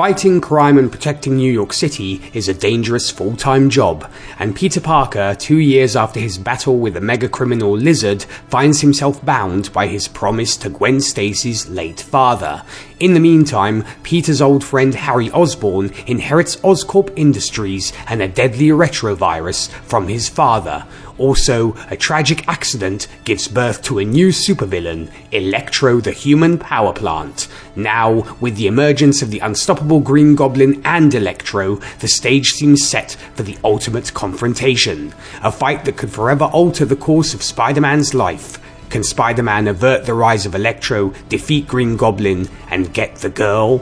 [0.00, 4.80] Fighting crime and protecting New York City is a dangerous full time job, and Peter
[4.80, 9.88] Parker, two years after his battle with the mega criminal Lizard, finds himself bound by
[9.88, 12.62] his promise to Gwen Stacy's late father.
[13.00, 19.70] In the meantime, Peter's old friend Harry Osborn inherits Oscorp Industries and a deadly retrovirus
[19.70, 20.86] from his father.
[21.16, 27.48] Also, a tragic accident gives birth to a new supervillain, Electro the Human Power Plant.
[27.74, 33.12] Now, with the emergence of the unstoppable Green Goblin and Electro, the stage seems set
[33.34, 35.14] for the ultimate confrontation.
[35.42, 38.58] A fight that could forever alter the course of Spider Man's life.
[38.90, 43.80] Can Spider Man avert the rise of Electro, defeat Green Goblin, and get the girl?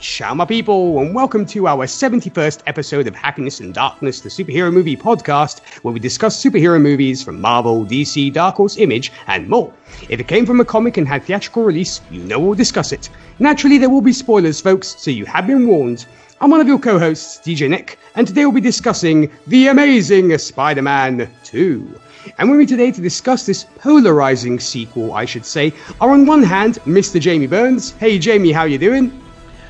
[0.00, 4.72] Ciao, my people, and welcome to our 71st episode of Happiness and Darkness, the superhero
[4.72, 9.70] movie podcast, where we discuss superhero movies from Marvel, DC, Dark Horse, Image, and more.
[10.08, 13.10] If it came from a comic and had theatrical release, you know we'll discuss it.
[13.38, 16.06] Naturally, there will be spoilers, folks, so you have been warned.
[16.40, 20.36] I'm one of your co hosts, DJ Nick, and today we'll be discussing The Amazing
[20.38, 22.00] Spider Man 2.
[22.38, 26.42] And with me today to discuss this polarizing sequel, I should say, are on one
[26.42, 27.20] hand Mr.
[27.20, 27.92] Jamie Burns.
[27.92, 29.22] Hey, Jamie, how you doing?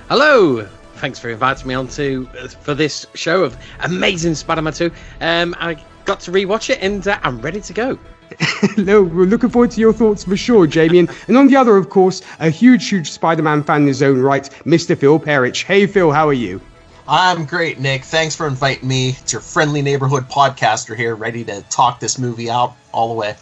[0.09, 0.67] Hello.
[0.97, 4.91] Thanks for inviting me on to uh, for this show of Amazing Spider-Man 2.
[5.21, 7.99] Um, I got to rewatch it and uh, I'm ready to go.
[8.77, 10.98] no, we're looking forward to your thoughts for sure, Jamie.
[10.98, 14.20] And, and on the other, of course, a huge, huge Spider-Man fan in his own
[14.20, 14.97] right, Mr.
[14.97, 15.64] Phil Perich.
[15.64, 16.61] Hey, Phil, how are you?
[17.06, 18.03] I'm great, Nick.
[18.05, 19.11] Thanks for inviting me.
[19.11, 23.36] It's your friendly neighborhood podcaster here, ready to talk this movie out all the way.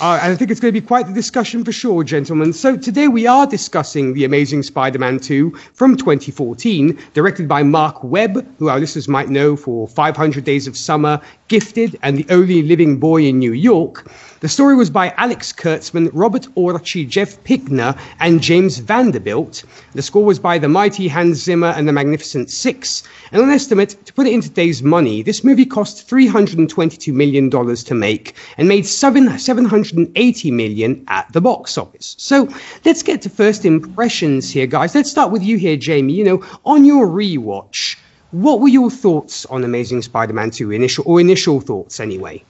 [0.00, 2.52] Uh, and I think it's going to be quite the discussion for sure, gentlemen.
[2.52, 8.44] So today we are discussing The Amazing Spider-Man 2 from 2014, directed by Mark Webb,
[8.58, 12.98] who our listeners might know for 500 Days of Summer, Gifted, and The Only Living
[12.98, 14.10] Boy in New York.
[14.40, 19.64] The story was by Alex Kurtzman, Robert Orci, Jeff Pinkner, and James Vanderbilt.
[19.94, 23.02] The score was by the mighty Hans Zimmer and the Magnificent Six.
[23.32, 27.94] And on estimate, to put it in today's money, this movie cost $322 million to
[27.94, 32.14] make and made 780 million at the box office.
[32.18, 32.48] So
[32.84, 34.94] let's get to first impressions here, guys.
[34.94, 36.12] Let's start with you here, Jamie.
[36.12, 37.96] You know, on your rewatch,
[38.30, 40.70] what were your thoughts on Amazing Spider-Man 2?
[40.70, 42.44] Initial or initial thoughts, anyway.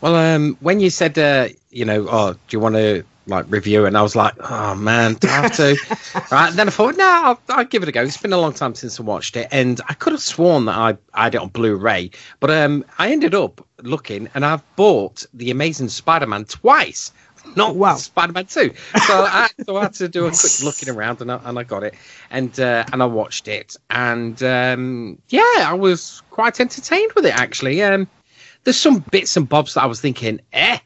[0.00, 3.86] Well, um, when you said, uh, you know, oh, do you want to like review?
[3.86, 5.76] And I was like, oh man, do I have to?
[6.32, 6.52] right.
[6.52, 8.02] Then I thought, no, I'll, I'll, give it a go.
[8.02, 10.76] It's been a long time since I watched it, and I could have sworn that
[10.76, 15.26] I, I had it on Blu-ray, but um, I ended up looking, and I've bought
[15.34, 17.12] the Amazing Spider-Man twice.
[17.56, 17.96] Not wow.
[17.96, 18.72] Spider-Man 2.
[19.06, 21.64] So I, so I had to do a quick looking around, and I, and I
[21.64, 21.94] got it,
[22.30, 27.34] and uh, and I watched it, and um, yeah, I was quite entertained with it
[27.34, 27.82] actually.
[27.82, 28.08] Um,
[28.64, 30.78] there's some bits and bobs that I was thinking, eh,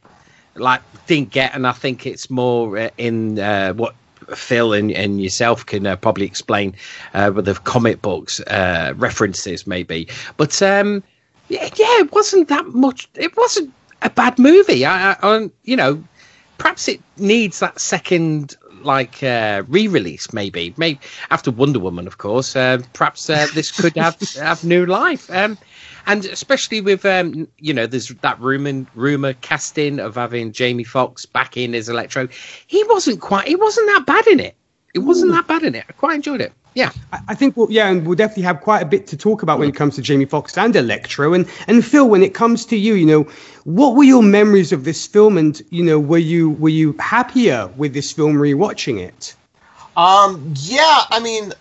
[0.55, 3.95] like didn't get, and I think it's more uh, in uh, what
[4.35, 6.75] Phil and, and yourself can uh, probably explain
[7.15, 10.09] uh, with the comic books uh, references, maybe.
[10.37, 11.03] But um,
[11.49, 13.09] yeah, yeah, it wasn't that much.
[13.15, 13.73] It wasn't
[14.03, 14.85] a bad movie.
[14.85, 16.03] I, I, you know,
[16.65, 20.99] perhaps it needs that second like uh, re-release maybe maybe
[21.31, 25.59] after wonder woman of course uh, perhaps uh, this could have have new life um,
[26.07, 31.25] and especially with um, you know, there's that rumor rumor casting of having Jamie Foxx
[31.25, 32.29] back in as Electro.
[32.67, 33.49] He wasn't quite.
[33.49, 34.55] He wasn't that bad in it.
[34.95, 35.35] It wasn't Ooh.
[35.35, 35.85] that bad in it.
[35.89, 36.53] I quite enjoyed it.
[36.75, 36.91] Yeah,
[37.29, 39.69] I think we'll, yeah, and we'll definitely have quite a bit to talk about when
[39.69, 41.33] it comes to Jamie Foxx and Electro.
[41.33, 43.23] And and Phil, when it comes to you, you know,
[43.63, 45.39] what were your memories of this film?
[45.39, 49.37] And you know, were you were you happier with this film rewatching it?
[49.97, 51.53] Um, yeah, I mean,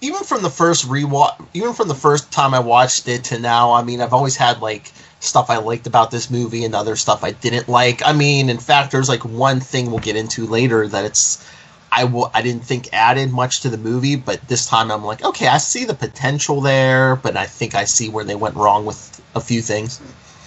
[0.00, 3.72] even from the first rewatch, even from the first time I watched it to now,
[3.72, 7.22] I mean, I've always had like stuff I liked about this movie and other stuff
[7.22, 8.04] I didn't like.
[8.04, 11.44] I mean, in fact, there's like one thing we'll get into later that it's
[11.90, 15.24] I will I didn't think added much to the movie, but this time I'm like,
[15.24, 18.84] okay, I see the potential there, but I think I see where they went wrong
[18.84, 20.00] with a few things.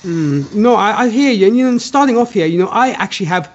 [0.03, 1.47] Mm, no, I, I hear you.
[1.47, 3.51] And you know, starting off here, you know, I actually have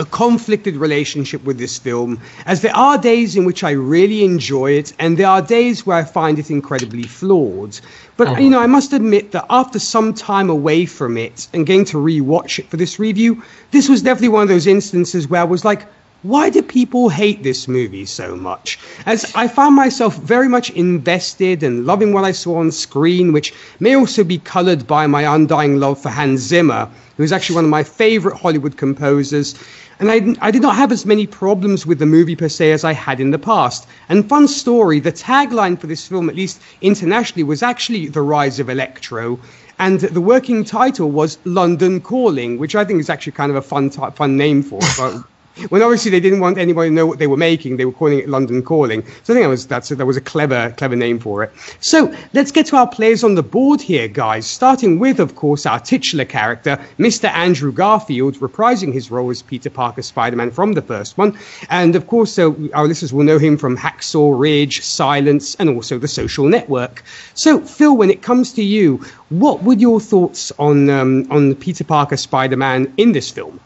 [0.00, 4.72] a conflicted relationship with this film, as there are days in which I really enjoy
[4.72, 7.80] it, and there are days where I find it incredibly flawed.
[8.16, 8.40] But, uh-huh.
[8.40, 11.96] you know, I must admit that after some time away from it and getting to
[11.96, 15.64] rewatch it for this review, this was definitely one of those instances where I was
[15.64, 15.86] like,
[16.22, 18.76] why do people hate this movie so much?
[19.06, 23.54] As I found myself very much invested and loving what I saw on screen, which
[23.78, 27.66] may also be colored by my undying love for Hans Zimmer, who is actually one
[27.66, 29.54] of my favorite Hollywood composers.
[30.00, 32.82] And I, I did not have as many problems with the movie per se as
[32.82, 33.86] I had in the past.
[34.08, 38.58] And fun story, the tagline for this film, at least internationally, was actually The Rise
[38.58, 39.38] of Electro.
[39.78, 43.62] And the working title was London Calling, which I think is actually kind of a
[43.62, 45.22] fun, fun name for it.
[45.68, 48.18] when obviously they didn't want anybody to know what they were making, they were calling
[48.18, 49.02] it London Calling.
[49.24, 51.52] So I think that was that's a, that was a clever clever name for it.
[51.80, 54.46] So let's get to our players on the board here, guys.
[54.46, 57.28] Starting with, of course, our titular character, Mr.
[57.30, 61.36] Andrew Garfield, reprising his role as Peter Parker Spider-Man from the first one,
[61.70, 65.98] and of course, so our listeners will know him from Hacksaw Ridge, Silence, and also
[65.98, 67.02] The Social Network.
[67.34, 71.84] So, Phil, when it comes to you, what were your thoughts on um, on Peter
[71.84, 73.60] Parker Spider-Man in this film?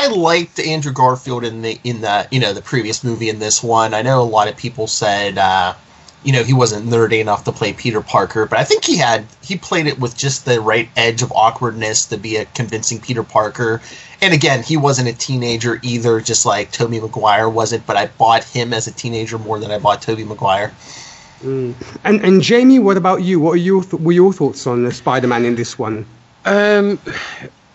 [0.00, 3.62] I liked Andrew Garfield in the in the you know the previous movie in this
[3.62, 3.92] one.
[3.92, 5.74] I know a lot of people said uh,
[6.24, 9.26] you know he wasn't nerdy enough to play Peter Parker, but I think he had
[9.42, 13.22] he played it with just the right edge of awkwardness to be a convincing Peter
[13.22, 13.82] Parker.
[14.22, 17.86] And again, he wasn't a teenager either, just like Tobey Maguire wasn't.
[17.86, 20.72] But I bought him as a teenager more than I bought Tobey Maguire.
[21.42, 21.74] Mm.
[22.04, 23.38] And and Jamie, what about you?
[23.38, 26.06] What are your th- were your thoughts on the Spider-Man in this one?
[26.46, 26.98] Um,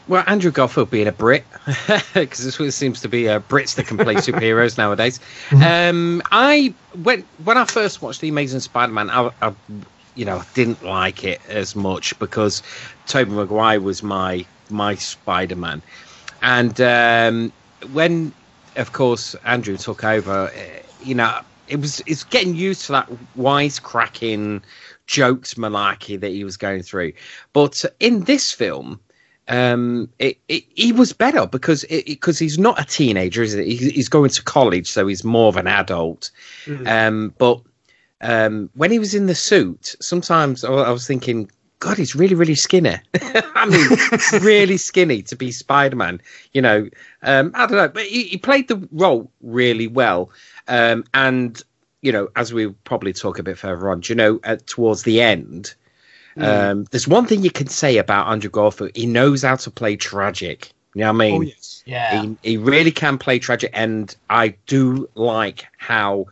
[0.07, 1.43] well, Andrew Garfield being a Brit,
[2.13, 5.19] because this seems to be uh, Brits that can play superheroes nowadays.
[5.51, 6.73] Um, I
[7.03, 9.53] when when I first watched the Amazing Spider-Man, I, I,
[10.15, 12.61] you know didn't like it as much because
[13.07, 15.81] Tobey Maguire was my my Spider-Man,
[16.41, 17.51] and um,
[17.91, 18.31] when
[18.75, 23.09] of course Andrew took over, eh, you know it was it's getting used to that
[23.37, 24.61] wisecracking
[25.07, 27.13] jokes malarkey that he was going through.
[27.53, 28.99] But in this film,
[29.47, 33.65] um, it, it, he was better because because he's not a teenager, is it?
[33.65, 36.31] He, he's going to college, so he's more of an adult.
[36.65, 36.87] Mm.
[36.87, 37.61] Um, but
[38.21, 41.49] um, when he was in the suit, sometimes I was thinking,
[41.79, 42.97] God, he's really, really skinny.
[43.21, 46.21] I mean, really skinny to be Spider Man.
[46.53, 46.89] You know,
[47.21, 50.31] um, I don't know, but he, he played the role really well.
[50.67, 51.61] Um, and
[52.01, 55.21] you know, as we probably talk a bit further on, you know, uh, towards the
[55.21, 55.75] end,
[56.37, 56.43] mm.
[56.43, 59.95] um, there's one thing you can say about Andrew Garfield: he knows how to play
[59.95, 60.71] tragic.
[60.93, 61.35] You know what I mean?
[61.35, 61.83] Oh, yes.
[61.85, 62.21] Yeah.
[62.21, 66.27] He, he really can play tragic, and I do like how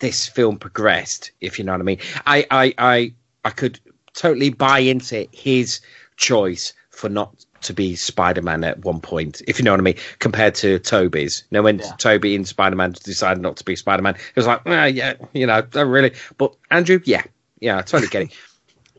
[0.00, 1.30] this film progressed.
[1.40, 3.12] If you know what I mean, I, I, I,
[3.44, 3.78] I could
[4.14, 5.80] totally buy into his
[6.16, 7.32] choice for not
[7.62, 11.44] to be Spider-Man at one point, if you know what I mean, compared to Tobey's.
[11.50, 11.92] You know, when yeah.
[11.98, 15.62] Tobey in Spider-Man decided not to be Spider-Man, it was like, ah, yeah, you know,
[15.62, 16.12] don't really.
[16.36, 17.22] But Andrew, yeah,
[17.60, 18.30] yeah, I totally get it.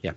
[0.02, 0.12] Yeah.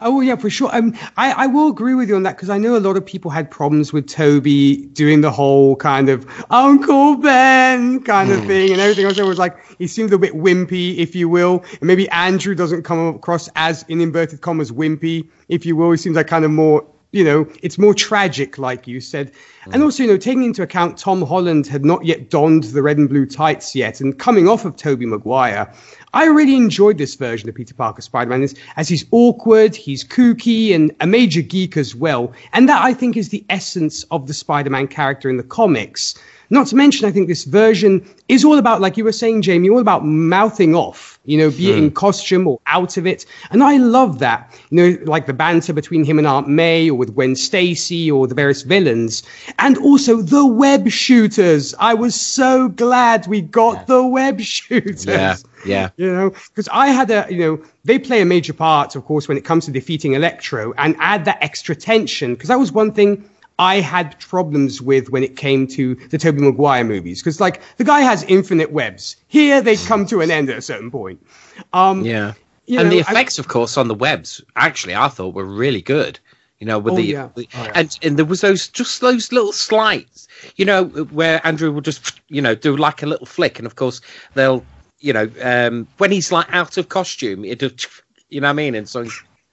[0.00, 0.74] Oh yeah, for sure.
[0.74, 3.04] Um, I I will agree with you on that because I know a lot of
[3.04, 8.46] people had problems with Tobey doing the whole kind of Uncle Ben kind of mm.
[8.46, 9.18] thing and everything else.
[9.18, 12.82] It was like he seemed a bit wimpy, if you will, and maybe Andrew doesn't
[12.82, 15.90] come across as in inverted commas wimpy, if you will.
[15.90, 19.32] He seems like kind of more you know, it's more tragic, like you said.
[19.64, 19.74] Mm.
[19.74, 22.98] And also, you know, taking into account Tom Holland had not yet donned the red
[22.98, 25.72] and blue tights yet, and coming off of Tobey Maguire,
[26.14, 30.74] I really enjoyed this version of Peter Parker Spider-Man as, as he's awkward, he's kooky,
[30.74, 32.32] and a major geek as well.
[32.52, 36.14] And that, I think, is the essence of the Spider-Man character in the comics.
[36.50, 39.68] Not to mention, I think this version is all about, like you were saying, Jamie,
[39.68, 41.94] all about mouthing off, you know, be it in hmm.
[41.94, 43.26] costume or out of it.
[43.50, 46.96] And I love that, you know, like the banter between him and Aunt May or
[46.96, 49.22] with Gwen Stacy or the various villains.
[49.58, 51.74] And also the web shooters.
[51.78, 53.84] I was so glad we got yeah.
[53.84, 55.04] the web shooters.
[55.04, 55.36] Yeah.
[55.66, 55.90] Yeah.
[55.98, 59.26] You know, because I had a, you know, they play a major part, of course,
[59.26, 62.34] when it comes to defeating Electro and add that extra tension.
[62.34, 66.40] Because that was one thing I had problems with when it came to the Tobey
[66.40, 69.16] Maguire movies because like the guy has infinite webs.
[69.26, 71.26] Here they come to an end at a certain point.
[71.72, 72.34] Um, yeah,
[72.68, 75.82] and know, the effects, I, of course, on the webs actually I thought were really
[75.82, 76.20] good.
[76.60, 77.28] You know, with oh, the, yeah.
[77.34, 77.72] the oh, yeah.
[77.74, 80.28] and and there was those just those little slights.
[80.56, 83.74] You know, where Andrew will just you know do like a little flick, and of
[83.74, 84.00] course
[84.34, 84.64] they'll
[85.00, 87.86] you know um, when he's like out of costume, it just
[88.28, 89.06] you know what I mean, and so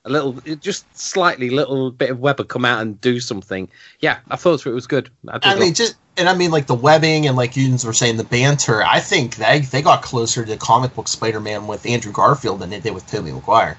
[0.06, 3.68] a little, just slightly little bit of Weber come out and do something.
[4.00, 5.10] Yeah, I thought it was good.
[5.28, 8.18] I, I mean, just and I mean like the webbing and like you were saying
[8.18, 8.84] the banter.
[8.84, 12.80] I think they they got closer to comic book Spider-Man with Andrew Garfield than they
[12.80, 13.78] did with Tobey Maguire.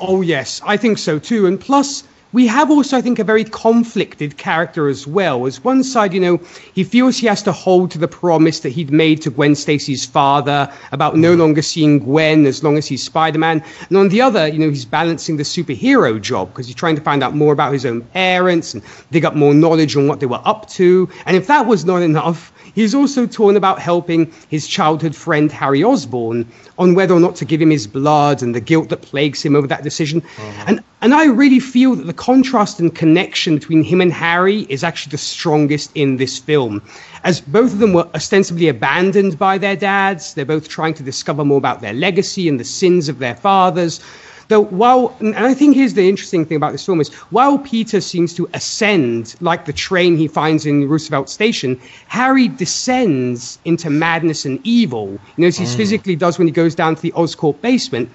[0.00, 1.46] Oh yes, I think so too.
[1.46, 5.46] And plus, we have also, I think, a very conflicted character as well.
[5.46, 6.36] As one side, you know,
[6.74, 10.04] he feels he has to hold to the promise that he'd made to Gwen Stacy's
[10.04, 11.40] father about no mm-hmm.
[11.40, 13.62] longer seeing Gwen as long as he's Spider Man.
[13.88, 17.02] And on the other, you know, he's balancing the superhero job because he's trying to
[17.02, 20.26] find out more about his own parents and dig up more knowledge on what they
[20.26, 21.08] were up to.
[21.24, 25.82] And if that was not enough, He's also torn about helping his childhood friend Harry
[25.82, 26.46] Osborn
[26.78, 29.56] on whether or not to give him his blood and the guilt that plagues him
[29.56, 30.20] over that decision.
[30.20, 30.64] Mm-hmm.
[30.68, 34.84] And and I really feel that the contrast and connection between him and Harry is
[34.84, 36.80] actually the strongest in this film.
[37.24, 41.44] As both of them were ostensibly abandoned by their dads, they're both trying to discover
[41.44, 44.00] more about their legacy and the sins of their fathers
[44.48, 48.00] Though while, and I think here's the interesting thing about this film is while Peter
[48.00, 54.46] seems to ascend like the train he finds in Roosevelt Station, Harry descends into madness
[54.46, 55.10] and evil.
[55.36, 55.76] You know, as he Mm.
[55.76, 58.08] physically does when he goes down to the Oscorp basement.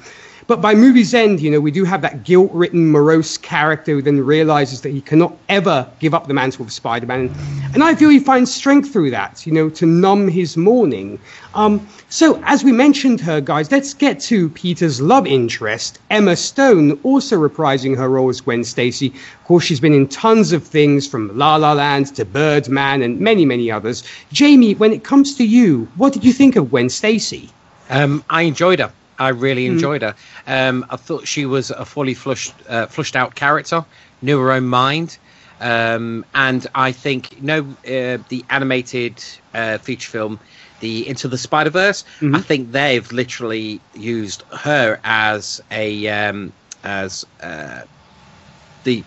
[0.46, 4.20] But by movie's end, you know, we do have that guilt-ridden, morose character who then
[4.20, 7.34] realizes that he cannot ever give up the mantle of Spider-Man,
[7.74, 11.18] and I feel he finds strength through that, you know, to numb his mourning.
[11.56, 17.00] Um, so, as we mentioned her, guys, let's get to Peter's love interest, Emma Stone,
[17.04, 19.08] also reprising her role as Gwen Stacy.
[19.08, 23.20] Of course, she's been in tons of things from La La Land to Birdman and
[23.20, 24.04] many, many others.
[24.32, 27.50] Jamie, when it comes to you, what did you think of Gwen Stacy?
[27.90, 28.92] Um, I enjoyed her.
[29.20, 30.16] I really enjoyed her.
[30.48, 33.86] Um, I thought she was a fully flushed, uh, flushed out character,
[34.22, 35.18] knew her own mind,
[35.60, 40.40] um, and I think you know uh, the animated uh, feature film,
[40.80, 42.04] the Into the Spider Verse.
[42.36, 46.52] I think they've literally used her as a um,
[46.84, 47.82] as uh,
[48.84, 49.04] the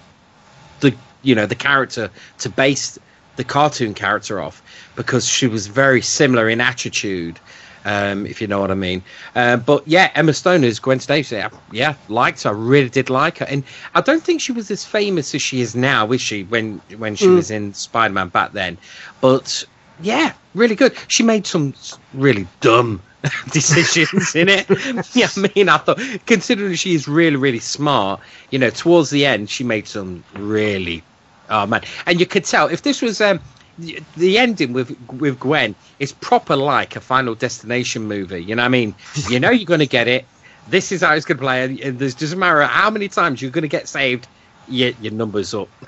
[0.81, 2.99] the you know the character to base
[3.37, 4.63] the cartoon character off
[4.97, 7.39] because she was very similar in attitude
[7.87, 9.03] um, if you know what I mean.
[9.35, 11.41] Uh, but yeah, Emma Stone is Gwen Stacy.
[11.41, 12.51] I- Yeah, liked her.
[12.51, 13.63] I really did like her, and
[13.95, 16.43] I don't think she was as famous as she is now, is she?
[16.45, 18.77] When when she was in Spider Man back then,
[19.21, 19.65] but
[20.03, 20.93] yeah, really good.
[21.09, 21.73] She made some
[22.13, 23.01] really dumb
[23.53, 24.67] decisions in it.
[25.15, 29.25] yeah, I mean, I thought considering she is really really smart, you know, towards the
[29.27, 31.03] end she made some really
[31.51, 33.41] oh man, and you could tell if this was um
[33.79, 38.43] the ending with with Gwen is proper like a Final Destination movie.
[38.43, 38.95] You know what I mean?
[39.31, 40.25] You know you're going to get it.
[40.69, 43.41] This is how it's going to play, and- and there's doesn't matter how many times
[43.41, 44.27] you're going to get saved.
[44.69, 45.69] Your your numbers up.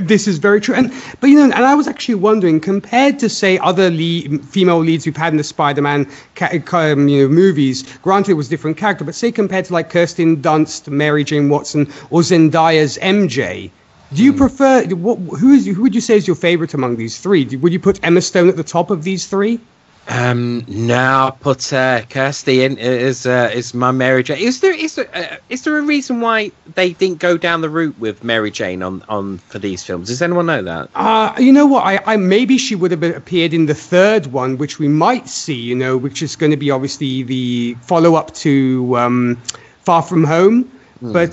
[0.00, 0.74] This is very true.
[0.74, 4.78] And but you know, and I was actually wondering, compared to say other lead, female
[4.78, 8.46] leads we've had in the Spider-Man ca- ca- um, you know movies, granted it was
[8.46, 12.96] a different character, but say compared to like Kirsten Dunst, Mary Jane Watson, or Zendaya's
[12.98, 13.70] MJ.
[14.14, 15.16] Do you prefer what?
[15.38, 15.66] Who is?
[15.66, 17.44] Who would you say is your favorite among these three?
[17.56, 19.60] Would you put Emma Stone at the top of these three?
[20.06, 24.38] Um, no, I'll put uh, Kirsty in is uh, is my Mary Jane.
[24.38, 27.70] Is there is there uh, is there a reason why they didn't go down the
[27.70, 30.08] route with Mary Jane on on for these films?
[30.08, 30.90] Does anyone know that?
[30.94, 31.84] Uh, you know what?
[31.84, 35.58] I, I maybe she would have appeared in the third one, which we might see.
[35.58, 39.36] You know, which is going to be obviously the follow-up to um,
[39.82, 40.70] Far From Home.
[41.02, 41.30] But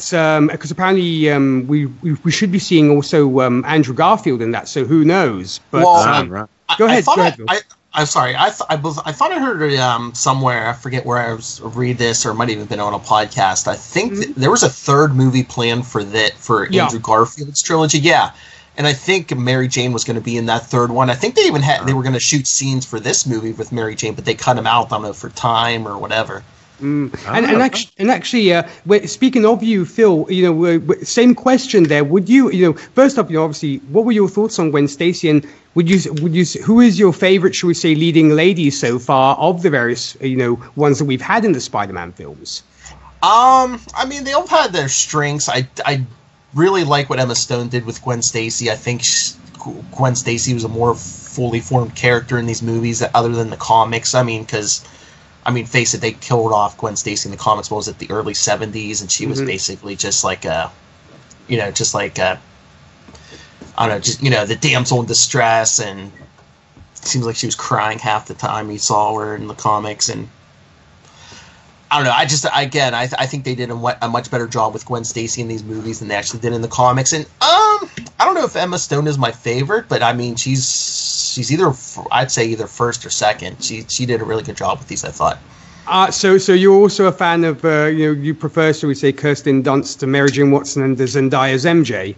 [0.51, 4.68] because apparently um, we, we we should be seeing also um, Andrew Garfield in that,
[4.68, 5.60] so who knows?
[5.72, 6.50] But Well, um, right.
[6.70, 7.46] I- Go I ahead, thought go I, ahead, Bill.
[7.50, 7.60] I,
[7.94, 8.34] I'm sorry.
[8.38, 10.70] I, th- I, was, I thought I heard um, somewhere.
[10.70, 13.68] I forget where I was read this, or it might even been on a podcast.
[13.68, 16.74] I think th- there was a third movie planned for that for Mm-hmm.
[16.74, 16.84] Yeah.
[16.86, 18.00] Andrew Garfield's trilogy.
[18.00, 18.32] Yeah,
[18.77, 21.10] and I think Mary Jane was going to be in that third one.
[21.10, 23.74] I think they even had they were going to shoot scenes for this movie with
[23.74, 24.86] Mary Jane, but they cut them out.
[24.88, 26.44] I don't know for time or whatever.
[26.81, 28.63] And, and actually, and actually uh,
[29.05, 32.03] speaking of you, Phil, you know, we- we- same question there.
[32.03, 34.88] Would you, you know, first up, you know, obviously, what were your thoughts on Gwen
[34.88, 35.45] Stacy, and
[35.75, 39.38] would you, would you, who is your favorite, should we say, leading lady so far
[39.38, 42.63] of the various, you know, ones that we've had in the Spider-Man films?
[43.23, 45.47] Um, I mean, they all had their strengths.
[45.47, 46.03] I, I
[46.55, 48.71] really like what Emma Stone did with Gwen Stacy.
[48.71, 49.33] I think sh
[49.95, 54.15] Gwen Stacy was a more fully formed character in these movies, other than the comics.
[54.15, 54.83] I mean, because
[55.45, 57.71] I mean, face it, they killed off Gwen Stacy in the comics.
[57.71, 59.48] What was it, the early '70s, and she was Mhm.
[59.48, 60.71] basically just like a,
[61.48, 62.39] you know, just like a,
[63.77, 66.12] I don't know, just you know, the damsel in distress, and
[66.95, 70.10] it seems like she was crying half the time you saw her in the comics,
[70.10, 70.29] and
[71.89, 72.12] I don't know.
[72.12, 75.03] I just again, I, I think they did a, a much better job with Gwen
[75.03, 77.12] Stacy in these movies than they actually did in the comics.
[77.13, 80.63] And um, I don't know if Emma Stone is my favorite, but I mean, she's
[81.31, 81.73] she's either
[82.11, 83.63] I'd say either first or second.
[83.63, 85.03] She she did a really good job with these.
[85.03, 85.39] I thought.
[85.88, 88.93] Uh, so, so you're also a fan of, uh, you know, you prefer, shall we
[88.95, 92.15] say, Kirsten Dunst to Mary Jane Watson and the Zendaya's MJ?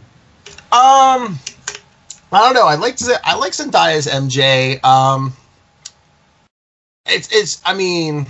[0.73, 1.39] Um,
[2.31, 2.67] I don't know.
[2.67, 4.83] I like Z- I like Zendaya's MJ.
[4.83, 5.33] Um,
[7.05, 7.61] it's it's.
[7.65, 8.27] I mean,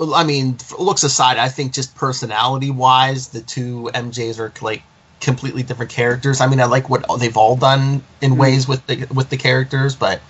[0.00, 4.82] I mean, looks aside, I think just personality wise, the two MJs are like
[5.22, 6.40] completely different characters.
[6.40, 8.40] I mean, I like what they've all done in mm-hmm.
[8.40, 10.20] ways with the with the characters, but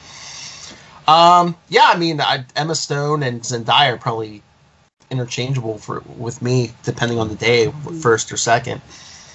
[1.09, 4.43] um, yeah, I mean, I, Emma Stone and Zendaya are probably
[5.11, 7.99] interchangeable for with me depending on the day, mm-hmm.
[7.99, 8.81] first or second.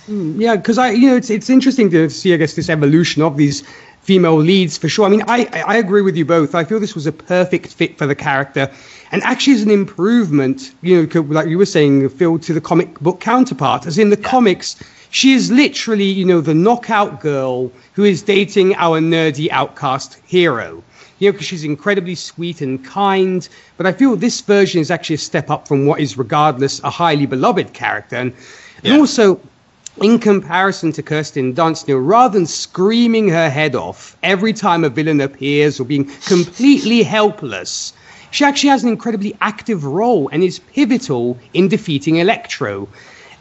[0.08, 3.22] Mm, yeah, because I, you know, it's it's interesting to see, I guess, this evolution
[3.22, 3.64] of these
[4.02, 5.06] female leads for sure.
[5.06, 6.56] I mean, I I agree with you both.
[6.56, 8.72] I feel this was a perfect fit for the character,
[9.12, 10.72] and actually is an improvement.
[10.82, 13.86] You know, like you were saying, Phil, to the comic book counterpart.
[13.86, 14.78] As in the comics,
[15.10, 20.84] she is literally, you know, the knockout girl who is dating our nerdy outcast hero.
[21.20, 23.50] you know, because she's incredibly sweet and kind.
[23.76, 26.92] But I feel this version is actually a step up from what is, regardless, a
[26.92, 28.18] highly beloved character.
[28.18, 28.34] And,
[28.84, 28.92] Yeah.
[28.92, 29.40] and also,
[30.00, 34.84] in comparison to Kirsten Dunst, you know, rather than screaming her head off every time
[34.84, 37.94] a villain appears or being completely helpless,
[38.30, 42.88] she actually has an incredibly active role and is pivotal in defeating Electro.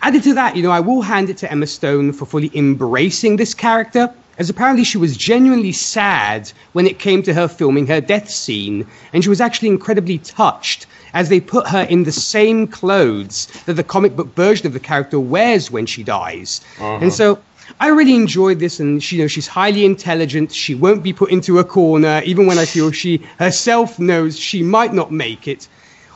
[0.06, 3.34] Added to that, you know, I will hand it to Emma Stone for fully embracing
[3.34, 4.08] this character,
[4.38, 8.86] as apparently she was genuinely sad when it came to her filming her death scene,
[9.12, 13.72] and she was actually incredibly touched as they put her in the same clothes that
[13.72, 16.60] the comic book version of the character wears when she dies.
[16.78, 16.98] Uh-huh.
[17.02, 17.40] And so
[17.80, 20.52] I really enjoyed this, and she, you know, she's highly intelligent.
[20.52, 24.62] She won't be put into a corner, even when I feel she herself knows she
[24.62, 25.66] might not make it.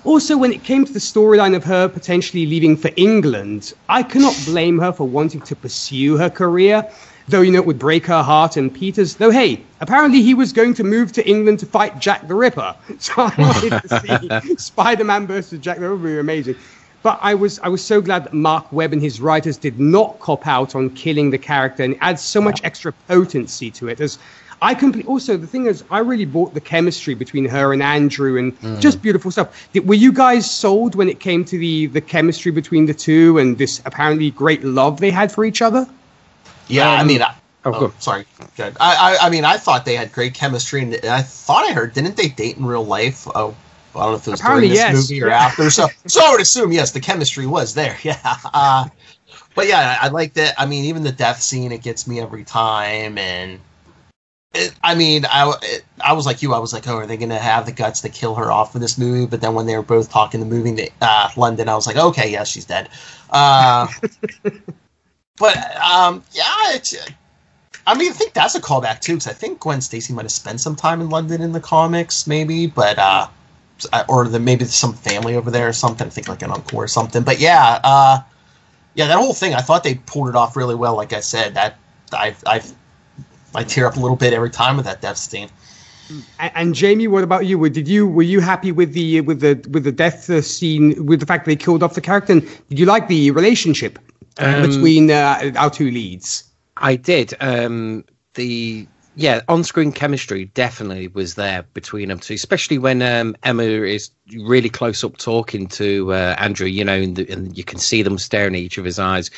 [0.04, 4.34] Also, when it came to the storyline of her potentially leaving for England, I cannot
[4.46, 6.90] blame her for wanting to pursue her career,
[7.28, 9.16] though, you know, it would break her heart and Peter's.
[9.16, 12.74] Though, hey, apparently he was going to move to England to fight Jack the Ripper.
[12.98, 16.56] So I wanted to see Spider Man versus Jack the Ripper would be amazing.
[17.02, 20.18] But I was I was so glad that Mark Webb and his writers did not
[20.20, 24.00] cop out on killing the character and add so much extra potency to it.
[24.00, 24.18] As
[24.62, 28.36] I complete also the thing is I really bought the chemistry between her and Andrew
[28.38, 29.68] and just beautiful stuff.
[29.72, 33.38] Did, were you guys sold when it came to the the chemistry between the two
[33.38, 35.86] and this apparently great love they had for each other?
[36.68, 38.26] Yeah, I Um, mean, I, oh, oh, sorry.
[38.56, 38.76] Good.
[38.78, 41.94] I, I, I mean, I thought they had great chemistry, and I thought I heard
[41.94, 43.26] didn't they date in real life?
[43.34, 43.54] Oh,
[43.94, 45.10] I don't know if it was Apparently, during this yes.
[45.10, 45.70] movie or after.
[45.70, 47.96] So, so I would assume yes, the chemistry was there.
[48.04, 48.18] Yeah.
[48.22, 48.88] Uh,
[49.54, 50.54] but yeah, I like that.
[50.58, 53.58] I mean, even the death scene, it gets me every time, and.
[54.52, 56.52] It, I mean, I, it, I was like you.
[56.54, 58.74] I was like, oh, are they going to have the guts to kill her off
[58.74, 59.26] in this movie?
[59.26, 61.96] But then when they were both talking the movie to uh, London, I was like,
[61.96, 62.88] okay, yes, she's dead.
[63.30, 63.86] Uh,
[65.38, 66.96] but um, yeah, it's,
[67.86, 70.32] I mean, I think that's a callback too, because I think Gwen Stacy might have
[70.32, 73.28] spent some time in London in the comics, maybe, but uh,
[74.08, 76.06] or the maybe some family over there or something.
[76.06, 77.22] I think like an uncle or something.
[77.22, 78.18] But yeah, uh,
[78.94, 80.96] yeah, that whole thing, I thought they pulled it off really well.
[80.96, 81.78] Like I said, that
[82.12, 82.62] I I
[83.54, 85.48] I tear up a little bit every time with that death scene.
[86.38, 87.58] And, and Jamie, what about you?
[87.58, 91.06] Were- Did you were you happy with the with the with the death uh, scene
[91.06, 92.32] with the fact that they killed off the character?
[92.32, 93.98] And did you like the relationship
[94.38, 96.44] uh, Um, between uh, our two leads?
[96.76, 97.34] I did.
[97.40, 98.86] Um, the
[99.16, 104.70] yeah, on-screen chemistry definitely was there between them two, especially when um, Emma is really
[104.70, 106.66] close up talking to uh, Andrew.
[106.66, 109.30] You know, and, the, and you can see them staring at each of his eyes.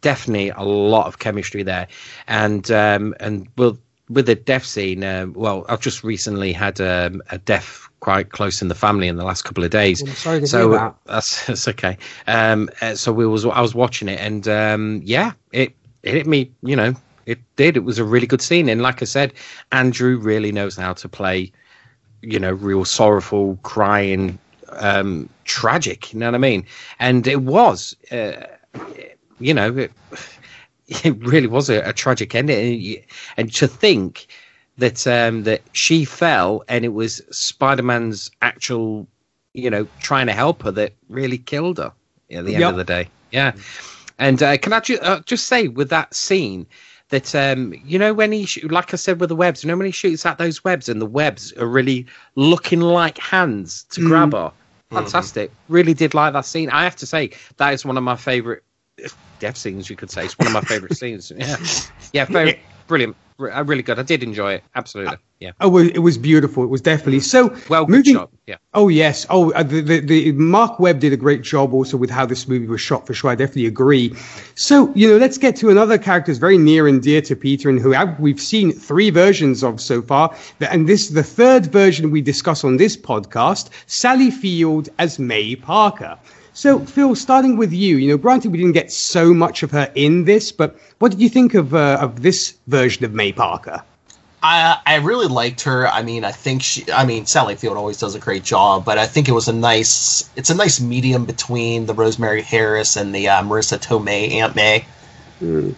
[0.00, 1.88] Definitely a lot of chemistry there,
[2.28, 5.04] and um, and well, with the death scene.
[5.04, 9.16] Um, well, I've just recently had um, a death quite close in the family in
[9.16, 10.02] the last couple of days.
[10.02, 10.96] I'm sorry to so hear that.
[11.06, 11.96] that's that's okay.
[12.26, 16.26] Um, uh, so we was I was watching it, and um, yeah, it it hit
[16.26, 16.50] me.
[16.62, 16.94] You know,
[17.26, 17.76] it did.
[17.76, 19.34] It was a really good scene, and like I said,
[19.72, 21.52] Andrew really knows how to play.
[22.20, 24.38] You know, real sorrowful, crying,
[24.72, 26.12] um, tragic.
[26.12, 26.66] You know what I mean?
[26.98, 28.44] And it was, uh,
[29.40, 29.92] you know, it,
[30.88, 32.58] it really was a, a tragic ending.
[32.58, 33.04] And,
[33.36, 34.26] and to think
[34.78, 39.06] that um, that she fell, and it was Spider Man's actual,
[39.54, 41.92] you know, trying to help her that really killed her
[42.30, 42.70] at the end Yep.
[42.70, 43.08] of the day.
[43.32, 43.52] Yeah.
[44.18, 46.66] And uh, can I ju- uh, just say with that scene
[47.10, 49.76] that um, you know when he sh- like I said with the webs, you know
[49.76, 54.00] when he shoots at those webs and the webs are really looking like hands to
[54.06, 54.52] grab her.
[54.90, 55.50] Fantastic.
[55.68, 56.70] Really did like that scene.
[56.70, 58.62] I have to say that is one of my favorite
[59.40, 59.88] death scenes.
[59.90, 61.30] You could say it's one of my favorite scenes.
[61.36, 61.56] Yeah,
[62.12, 63.16] yeah, very brilliant.
[63.38, 64.00] Re- uh, Really good.
[64.00, 64.64] I did enjoy it.
[64.74, 65.16] Absolutely.
[65.38, 65.52] Yeah.
[65.60, 66.64] Oh, it was beautiful.
[66.64, 67.54] It was definitely so.
[67.68, 68.30] Well, good moving- shot.
[68.48, 68.56] Yeah.
[68.74, 69.24] Oh yes.
[69.30, 72.48] Oh, uh, the, the the Mark Webb did a great job also with how this
[72.48, 73.30] movie was shot for sure.
[73.30, 74.12] I definitely agree.
[74.56, 77.70] So you know, let's get to another character that's very near and dear to Peter,
[77.70, 80.34] and who we've seen three versions of so far.
[80.60, 83.70] And this the third version we discuss on this podcast.
[83.86, 86.18] Sally Field as May Parker.
[86.58, 89.92] So Phil, starting with you, you know, granted we didn't get so much of her
[89.94, 93.80] in this, but what did you think of uh, of this version of May Parker?
[94.42, 95.86] I I really liked her.
[95.86, 96.84] I mean, I think she.
[96.90, 99.52] I mean, Sally Field always does a great job, but I think it was a
[99.52, 100.28] nice.
[100.34, 104.84] It's a nice medium between the Rosemary Harris and the uh, Marisa Tomei Aunt May.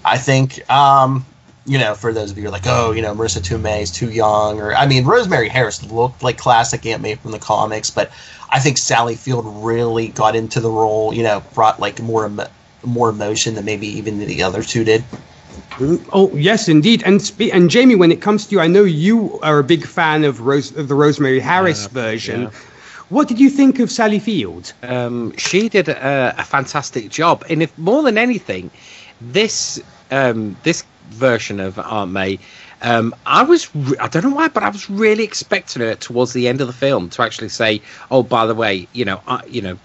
[0.03, 0.71] I think.
[0.71, 1.27] Um,
[1.66, 3.90] you know, for those of you who are like, oh, you know, Marisa Tomei is
[3.90, 7.90] too young, or I mean, Rosemary Harris looked like classic Aunt May from the comics,
[7.90, 8.11] but
[8.51, 11.12] I think Sally Field really got into the role.
[11.12, 12.49] You know, brought like more emo-
[12.85, 15.05] more emotion than maybe even the other two did.
[16.12, 17.03] Oh yes, indeed.
[17.05, 19.87] And spe- and Jamie, when it comes to you, I know you are a big
[19.87, 22.42] fan of Rose of the Rosemary Harris version.
[22.42, 22.51] yeah.
[23.09, 24.73] What did you think of Sally Field?
[24.85, 28.70] um, she did a, a fantastic job, and if more than anything,
[29.20, 32.38] this um, this version of Aunt May.
[32.83, 36.33] Um, I was, re- I don't know why, but I was really expecting her towards
[36.33, 39.44] the end of the film to actually say, "Oh, by the way, you know, I,
[39.46, 39.79] you know,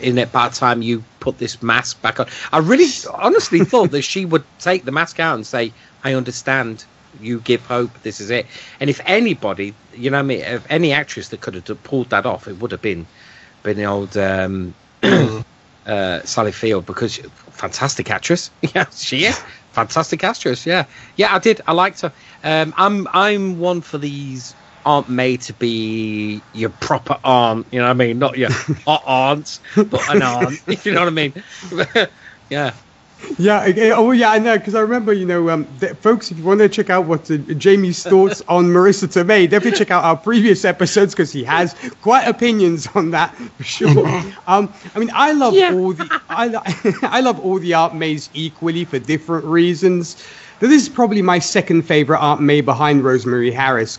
[0.00, 3.90] in it by the time you put this mask back on." I really, honestly thought
[3.92, 5.72] that she would take the mask out and say,
[6.04, 6.84] "I understand.
[7.18, 8.02] You give hope.
[8.02, 8.46] This is it."
[8.80, 12.26] And if anybody, you know, I mean, if any actress that could have pulled that
[12.26, 13.06] off, it would have been,
[13.62, 14.16] been the old.
[14.16, 14.74] Um,
[15.86, 17.16] uh, Sally Field because
[17.50, 18.50] fantastic actress.
[18.74, 19.40] Yeah, she is
[19.76, 20.64] fantastic actress.
[20.64, 20.86] Yeah,
[21.16, 21.60] yeah, I did.
[21.66, 22.12] I liked her.
[22.42, 24.54] Um, I'm I'm one for these
[24.86, 27.66] aren't made to be your proper aunt.
[27.72, 28.18] You know what I mean?
[28.18, 28.50] Not your
[28.86, 30.62] hot aunt, but an aunt.
[30.66, 31.34] If you know what I mean?
[32.50, 32.72] yeah.
[33.38, 33.64] Yeah,
[33.96, 36.60] oh yeah, I know because I remember, you know, um, th- folks, if you want
[36.60, 40.64] to check out what uh, Jamie's thoughts on Marisa Tomei, definitely check out our previous
[40.64, 44.06] episodes because he has quite opinions on that for sure.
[44.46, 45.72] um, I mean, I love Yeah.
[45.74, 46.62] all the I, lo-
[47.02, 50.22] I love all the art Mays equally for different reasons.
[50.60, 53.98] This is probably my second favorite Aunt May behind Rosemary Harris.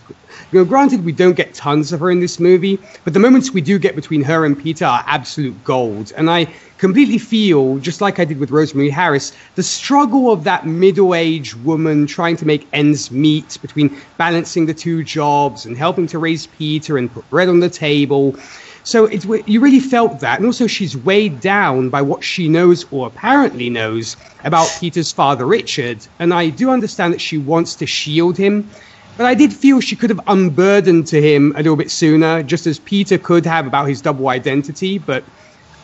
[0.51, 3.51] You know, granted, we don't get tons of her in this movie, but the moments
[3.51, 6.13] we do get between her and Peter are absolute gold.
[6.17, 10.65] And I completely feel, just like I did with Rosemary Harris, the struggle of that
[10.65, 16.07] middle aged woman trying to make ends meet between balancing the two jobs and helping
[16.07, 18.35] to raise Peter and put bread on the table.
[18.83, 22.85] So it's you really felt that, and also she's weighed down by what she knows
[22.89, 26.07] or apparently knows about Peter's father, Richard.
[26.19, 28.69] And I do understand that she wants to shield him,
[29.17, 32.65] but I did feel she could have unburdened to him a little bit sooner, just
[32.65, 34.99] as Peter could have about his double identity.
[34.99, 35.25] But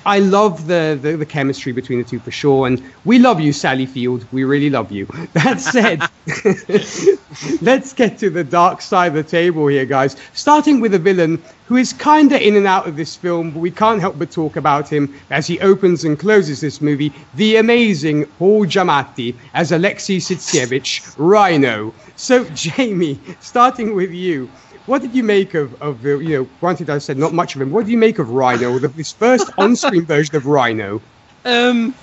[0.06, 3.54] I love the, the, the chemistry between the two for sure, and we love you,
[3.54, 4.26] Sally Field.
[4.32, 5.08] We really love you.
[5.34, 6.02] That said,
[7.62, 10.16] let's get to the dark side of the table here, guys.
[10.34, 13.72] Starting with a villain who is kinda in and out of this film, but we
[13.72, 17.12] can't help but talk about him as he opens and closes this movie.
[17.36, 21.94] The amazing Paul Giamatti as Aleksei Sytsevich, Rhino.
[22.16, 24.50] So, Jamie, starting with you.
[24.86, 27.72] What did you make of, of you know, granted I said not much of him,
[27.72, 31.02] what do you make of Rhino, the, this first on-screen version of Rhino?
[31.46, 31.96] Um,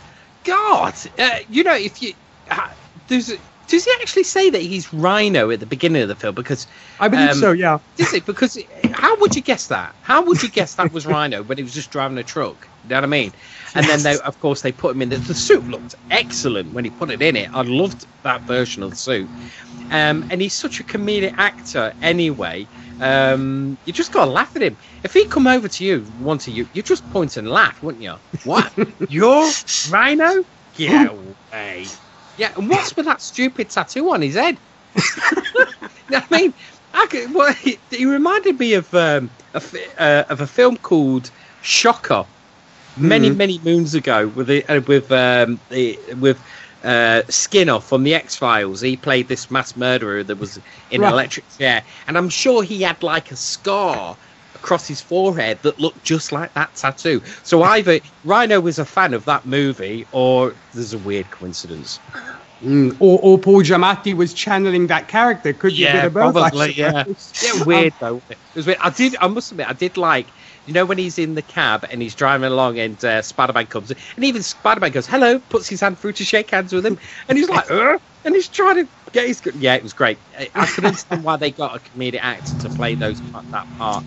[0.45, 2.15] God, uh, you know, if you
[2.51, 2.71] uh,
[3.09, 3.39] there's a,
[3.71, 6.35] does he actually say that he's Rhino at the beginning of the film?
[6.35, 6.67] Because
[6.99, 7.79] I believe um, so, yeah.
[7.97, 8.27] Does it?
[8.27, 8.59] Because
[9.01, 9.95] how would you guess that?
[10.03, 12.69] How would you guess that was Rhino when he was just driving a truck?
[12.85, 13.33] You know what I mean?
[13.75, 15.09] And then they, of course, they put him in.
[15.09, 17.49] The, the suit looked excellent when he put it in it.
[17.55, 19.29] I loved that version of the suit.
[19.91, 22.67] Um, and he's such a comedic actor anyway.
[23.01, 24.77] Um, you just gotta laugh at him.
[25.03, 28.03] If he come over to you, one to you, you just point and laugh, wouldn't
[28.03, 28.15] you?
[28.45, 28.73] What?
[29.09, 29.49] You're
[29.91, 30.45] Rhino?
[30.77, 31.87] Get away!
[32.37, 34.59] Yeah, and what's with that stupid tattoo on his head?
[34.97, 36.55] I mean,
[36.93, 39.63] I could, well, he, he reminded me of um, a,
[39.99, 42.27] uh, of a film called Shocker,
[42.97, 43.37] many Mhm.
[43.37, 46.43] many moons ago with the, uh, with um, the, with
[46.83, 48.81] uh, Skinner from the X Files.
[48.81, 50.59] He played this mass murderer that was
[50.91, 51.09] in Right.
[51.09, 54.17] an electric chair, and I'm sure he had like a scar
[54.55, 57.23] across his forehead that looked just like that tattoo.
[57.45, 62.01] So either Rhino was a fan of that movie, or there's a weird coincidence.
[62.63, 65.53] Mm, or, or Paul Giamatti was channeling that character.
[65.55, 66.35] Could you Yeah, be both?
[66.35, 67.05] Probably, yeah.
[67.41, 68.23] Yeah, weird though.
[68.29, 68.79] It was weird.
[68.83, 69.17] I did.
[69.21, 70.33] I must admit, I did like.
[70.67, 73.91] You know when he's in the cab and he's driving along and uh, Spider-Man comes
[73.91, 76.99] in, and even Spider-Man goes hello, puts his hand through to shake hands with him,
[77.29, 79.41] and he's like, uh, and he's trying to get his.
[79.55, 80.21] Yeah, it was great.
[80.39, 84.05] I, I can understand why they got a comedic actor to play those that part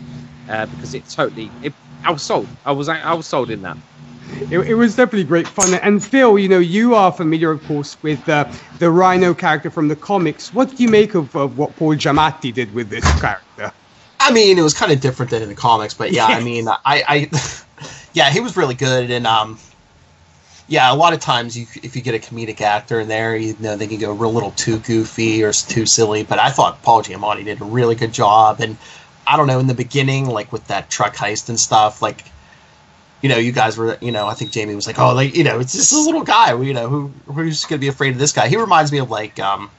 [0.47, 1.55] uh, because it totally.
[1.59, 2.51] It, I was sold.
[2.63, 2.87] I was.
[2.89, 3.77] I was sold in that.
[4.49, 5.73] It, it was definitely great fun.
[5.75, 9.87] And Phil, you know, you are familiar, of course, with uh, the Rhino character from
[9.87, 10.53] the comics.
[10.53, 13.71] What do you make of, of what Paul Giamatti did with this character?
[14.23, 16.69] I mean, it was kind of different than in the comics, but yeah, I mean,
[16.69, 17.29] I, I,
[18.13, 19.59] yeah, he was really good, and um,
[20.67, 23.53] yeah, a lot of times you, if you get a comedic actor in there, you
[23.59, 26.23] know, they can go a little too goofy or too silly.
[26.23, 28.77] But I thought Paul Giamatti did a really good job, and
[29.27, 32.23] I don't know, in the beginning, like with that truck heist and stuff, like.
[33.23, 35.43] You know, you guys were, you know, I think Jamie was like, oh, like, you
[35.43, 38.19] know, it's just a little guy, you know, who who's going to be afraid of
[38.19, 38.47] this guy?
[38.47, 39.71] He reminds me of like, um,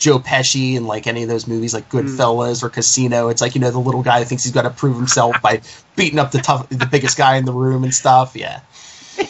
[0.00, 3.28] Joe Pesci and like any of those movies like Goodfellas or Casino.
[3.28, 5.60] It's like you know the little guy who thinks he's got to prove himself by
[5.94, 8.34] beating up the tough, the biggest guy in the room and stuff.
[8.34, 8.60] Yeah,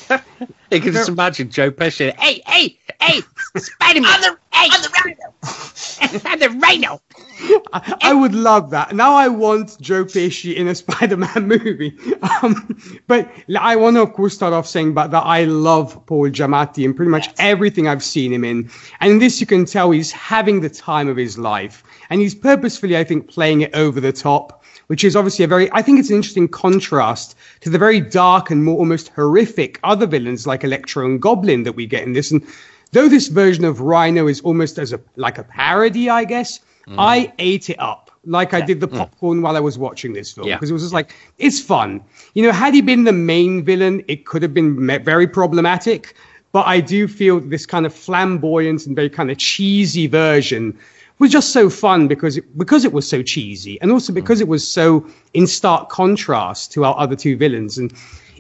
[0.71, 2.15] You can just imagine Joe Pesci.
[2.17, 3.23] Hey, hey, hey,
[3.57, 4.11] Spider-Man!
[4.11, 6.21] I'm the, hey, I'm the Rhino.
[6.31, 7.01] I'm the Rhino.
[7.73, 8.95] I, I would love that.
[8.95, 11.97] Now I want Joe Pesci in a Spider-Man movie.
[12.43, 12.79] Um,
[13.09, 16.85] but I want to, of course, start off saying but that I love Paul Giamatti
[16.85, 18.71] in pretty much everything I've seen him in.
[19.01, 22.35] And in this, you can tell he's having the time of his life, and he's
[22.35, 24.60] purposefully, I think, playing it over the top.
[24.91, 28.51] Which is obviously a very, I think it's an interesting contrast to the very dark
[28.51, 32.33] and more almost horrific other villains like Electro and Goblin that we get in this.
[32.33, 32.45] And
[32.91, 36.97] though this version of Rhino is almost as a like a parody, I guess, mm.
[36.99, 38.99] I ate it up like I did the mm.
[38.99, 40.57] popcorn while I was watching this film Yeah.
[40.57, 42.03] because it was just like it's fun.
[42.35, 46.17] You know, had he been the main villain, it could have been very problematic.
[46.51, 50.77] But I do feel this kind of flamboyant and very kind of cheesy version
[51.21, 54.49] was just so fun because it, because it was so cheesy and also because it
[54.49, 57.93] was so in stark contrast to our other two villains and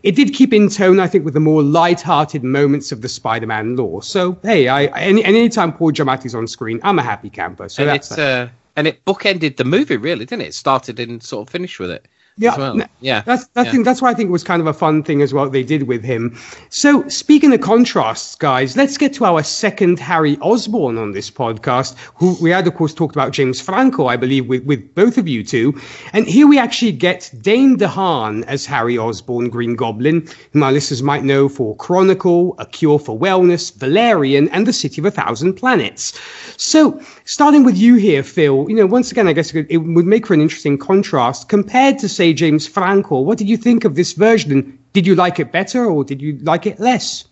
[0.03, 3.77] it did keep in tone, I think, with the more light-hearted moments of the Spider-Man
[3.77, 4.03] lore.
[4.03, 7.69] So, hey, I, any anytime Paul Giamatti's on screen, I'm a happy camper.
[7.69, 10.49] So and that's it's uh, and it bookended the movie, really, didn't it?
[10.49, 12.09] It started and sort of finished with it.
[12.41, 12.81] Yeah, well.
[13.01, 13.21] yeah.
[13.21, 13.73] That's that yeah.
[13.73, 13.83] thing.
[13.83, 15.51] That's why I think it was kind of a fun thing as well.
[15.51, 16.39] They did with him.
[16.71, 21.97] So speaking of contrasts, guys, let's get to our second Harry Osborn on this podcast.
[22.15, 25.29] Who we had, of course, talked about James Franco, I believe, with with both of
[25.29, 25.79] you two.
[26.15, 31.03] And here we actually get Dane DeHaan as Harry Osborn, Green Goblin, whom our listeners
[31.03, 35.55] might know for Chronicle, A Cure for Wellness, Valerian, and The City of a Thousand
[35.55, 36.19] Planets.
[36.57, 38.65] So starting with you here, Phil.
[38.71, 41.99] You know, once again, I guess it it would make for an interesting contrast compared
[41.99, 43.21] to, say, James Franco.
[43.21, 44.79] What did you think of this version?
[44.93, 47.25] Did you like it better or did you like it less?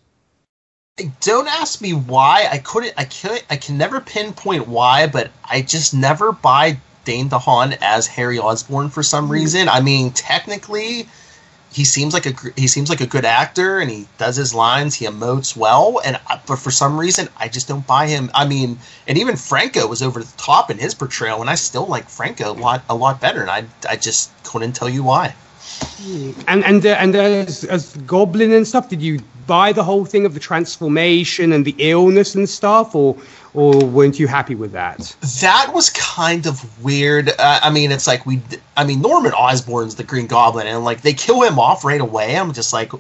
[1.21, 2.49] Don't ask me why.
[2.51, 2.95] I couldn't.
[2.97, 3.45] I can't.
[3.51, 8.91] I can never pinpoint why, but I just never buy Dane DeHaan as Harry Osborn
[8.91, 9.33] for some hmm.
[9.33, 9.69] reason.
[9.69, 11.09] I mean, technically,
[11.71, 14.95] he seems like a he seems like a good actor, and he does his lines.
[14.95, 18.31] He emotes well, and but for some reason, I just don't buy him.
[18.35, 21.87] I mean, and even Franco was over the top in his portrayal, and I still
[21.87, 25.35] like Franco a lot a lot better, and I I just couldn't tell you why.
[26.47, 30.27] And and uh, and as as Goblin and stuff, did you buy the whole thing
[30.27, 33.17] of the transformation and the illness and stuff, or
[33.55, 35.17] or weren't you happy with that?
[35.41, 37.29] that was kind of weird.
[37.31, 38.41] Uh, I mean, it's like we.
[38.77, 42.37] I mean, Norman Osborn's the Green Goblin, and like they kill him off right away.
[42.37, 42.93] I'm just like,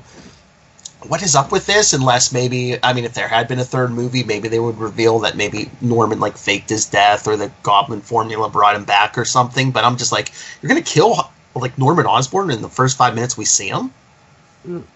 [1.07, 1.93] what is up with this?
[1.93, 5.21] Unless maybe, I mean, if there had been a third movie, maybe they would reveal
[5.21, 9.25] that maybe Norman like faked his death, or the Goblin formula brought him back, or
[9.25, 9.71] something.
[9.71, 13.37] But I'm just like, you're gonna kill like Norman Osborn in the first five minutes
[13.37, 13.93] we see him.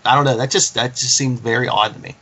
[0.05, 0.37] I don't know.
[0.37, 2.17] That just that just seemed very odd to me.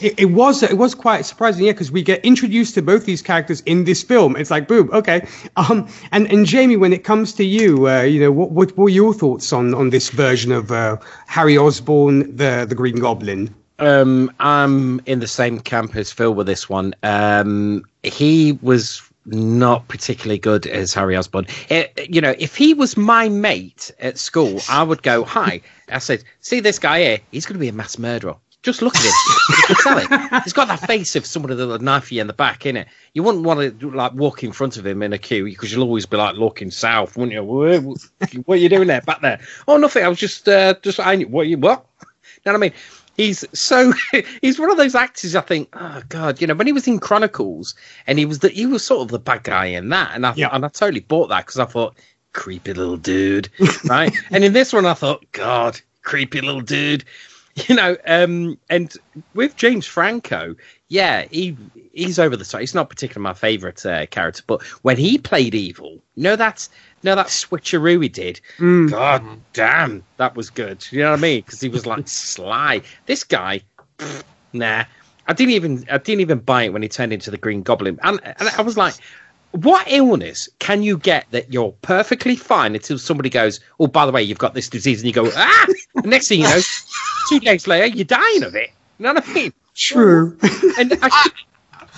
[0.00, 3.22] It, it was it was quite surprising, yeah, because we get introduced to both these
[3.22, 4.36] characters in this film.
[4.36, 5.26] It's like boom, okay.
[5.56, 8.88] Um, and and Jamie, when it comes to you, uh, you know, what what were
[8.88, 13.54] your thoughts on on this version of uh, Harry Osborn, the the Green Goblin?
[13.78, 16.94] Um, I'm in the same camp as Phil with this one.
[17.02, 21.46] Um, he was not particularly good as Harry Osborn.
[21.70, 25.98] Eh, you know, if he was my mate at school, I would go, "Hi." I
[25.98, 27.18] said, "See this guy here?
[27.30, 29.12] He's going to be a mass murderer." Just look at him.
[29.48, 30.42] you can tell it.
[30.44, 32.86] He's got that face of someone with a knife in the back, innit?
[33.14, 35.82] You wouldn't want to like walk in front of him in a queue because you'll
[35.84, 37.42] always be like looking south, wouldn't you?
[37.42, 37.98] What,
[38.44, 39.40] what are you doing there, back there?
[39.66, 40.04] Oh, nothing.
[40.04, 41.86] I was just, uh, just, I, what you, what?
[42.00, 42.06] You
[42.46, 42.72] know what I mean?
[43.16, 43.92] He's so
[44.40, 45.36] he's one of those actors.
[45.36, 47.74] I think, oh god, you know, when he was in Chronicles
[48.06, 50.32] and he was the he was sort of the bad guy in that, and I
[50.36, 50.48] Yeah.
[50.52, 51.96] and I totally bought that because I thought,
[52.32, 53.50] creepy little dude,
[53.84, 54.14] right?
[54.30, 57.04] and in this one, I thought, God, creepy little dude,
[57.68, 57.96] you know.
[58.06, 58.92] Um, and
[59.34, 60.54] with James Franco,
[60.88, 61.56] yeah, he
[61.92, 62.60] he's over the top.
[62.60, 66.68] He's not particularly my favorite uh, character, but when he played evil, you know that's
[67.02, 68.40] you know that switcheroo he did.
[68.88, 70.86] God damn, that was good.
[70.90, 71.42] You know what I mean?
[71.42, 72.82] Because he was like sly.
[73.06, 73.62] This guy,
[73.98, 74.84] pfft, nah.
[75.26, 77.98] I didn't even I didn't even buy it when he turned into the Green Goblin,
[78.02, 78.94] and, and I was like,
[79.52, 84.12] what illness can you get that you're perfectly fine until somebody goes, oh, by the
[84.12, 85.66] way, you've got this disease, and you go, ah.
[86.04, 86.60] Next thing you know,
[87.28, 88.70] two days later, you're dying of it.
[88.98, 89.52] You know what I mean?
[89.74, 90.36] True.
[90.78, 91.30] And I,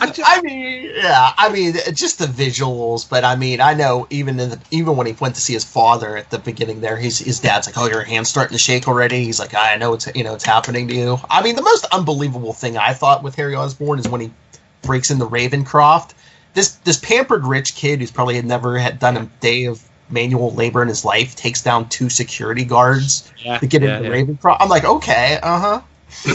[0.01, 3.09] I, ju- I mean, yeah, I mean, just the visuals.
[3.09, 5.65] But I mean, I know even in the, even when he went to see his
[5.65, 8.89] father at the beginning, there, his his dad's like, "Oh, your hand's starting to shake
[8.89, 11.63] already." He's like, "I know it's you know it's happening to you." I mean, the
[11.63, 14.33] most unbelievable thing I thought with Harry Osborn is when he
[14.83, 16.15] breaks into Ravencroft.
[16.55, 20.53] This this pampered rich kid who's probably had never had done a day of manual
[20.53, 24.15] labor in his life takes down two security guards Yeah, to get yeah, into yeah.
[24.17, 24.59] Ravencroft.
[24.61, 25.81] I'm like, okay, uh huh.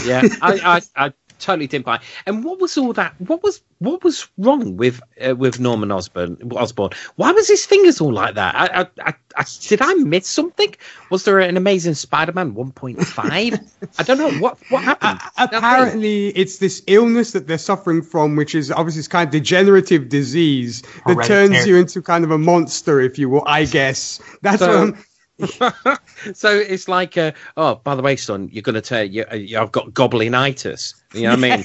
[0.04, 2.00] yeah, I, I, I totally didn't buy.
[2.26, 3.14] And what was all that?
[3.20, 6.36] What was what was wrong with uh, with Norman Osborn?
[6.54, 6.90] Osborn?
[7.16, 8.54] Why was his fingers all like that?
[8.54, 10.74] I, I, I, I did I miss something?
[11.10, 13.92] Was there an Amazing Spider-Man 1.5?
[13.98, 15.20] I don't know what what happened.
[15.36, 20.08] Apparently, it's this illness that they're suffering from, which is obviously this kind of degenerative
[20.08, 21.48] disease that Hereditary.
[21.48, 23.44] turns you into kind of a monster, if you will.
[23.46, 25.04] I guess that's So- what I'm.
[26.34, 29.72] so it's like, uh, oh, by the way, son, you're gonna tell you, uh, I've
[29.72, 30.94] got goblinitis.
[31.14, 31.64] You know what I mean?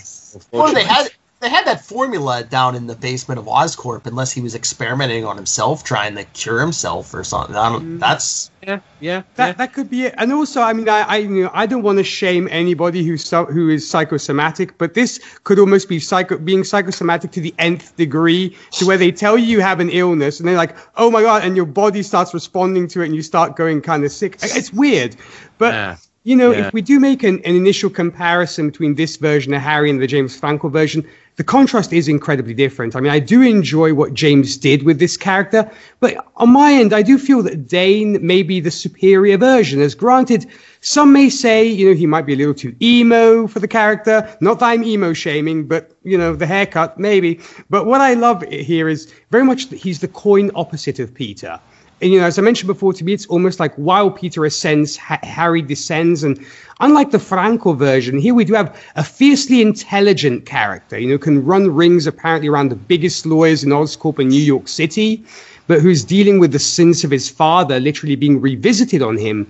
[0.52, 1.12] Well, they had
[1.44, 5.36] they had that formula down in the basement of Oscorp, unless he was experimenting on
[5.36, 7.56] himself, trying to cure himself or something.
[7.56, 7.98] I don't.
[7.98, 8.00] Mm.
[8.00, 9.24] That's Yeah, yeah.
[9.36, 9.54] That, yeah.
[9.54, 10.16] that could be it.
[10.18, 13.26] And also, I mean, I I, you know, I don't want to shame anybody who's
[13.26, 17.96] so, who is psychosomatic, but this could almost be psycho being psychosomatic to the nth
[17.98, 21.22] degree, to where they tell you you have an illness, and they're like, oh my
[21.22, 24.38] god, and your body starts responding to it, and you start going kind of sick.
[24.42, 25.18] It's weird,
[25.58, 25.74] but.
[25.74, 25.98] Yeah.
[26.26, 26.68] You know, Yeah.
[26.68, 30.08] if we do make an, an initial comparison between this version of Harry and the
[30.08, 31.06] James Franco version,
[31.36, 32.96] the contrast is incredibly different.
[32.96, 36.94] I mean, I do enjoy what James did with this character, but on my end,
[36.94, 39.82] I do feel that Dane may be the superior version.
[39.82, 40.46] As granted,
[40.80, 44.30] some may say, you know, he might be a little too emo for the character.
[44.40, 47.40] Not that I'm emo shaming, but, you know, the haircut, maybe.
[47.70, 51.60] But what I love here is very much that he's the coin opposite of Peter.
[52.02, 54.98] And, you know, as I mentioned before, to me, it's almost like while Peter ascends,
[54.98, 56.24] ha- Harry descends.
[56.24, 56.46] And
[56.80, 61.46] unlike the Franco version, here we do have a fiercely intelligent character, you know, can
[61.46, 65.24] run rings apparently around the biggest lawyers in Oscorp in New York City,
[65.68, 69.48] but who's dealing with the sins of his father literally being revisited on him.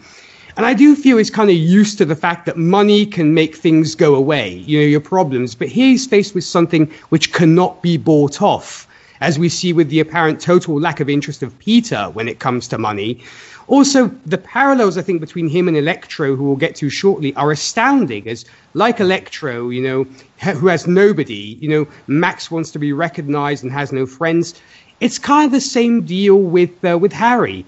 [0.55, 3.55] And I do feel he's kind of used to the fact that money can make
[3.55, 5.55] things go away, you know, your problems.
[5.55, 8.87] But here he's faced with something which cannot be bought off
[9.23, 12.67] as we see with the apparent total lack of interest of Peter when it comes
[12.67, 13.23] to money.
[13.67, 17.49] Also, the parallels, I think, between him and Electro, who we'll get to shortly, are
[17.49, 18.27] astounding.
[18.27, 20.03] As, like Electro, you know,
[20.51, 24.55] who has nobody, you know, Max wants to be recognized and has no friends.
[24.99, 27.65] It's kind of the same deal with uh, with Harry.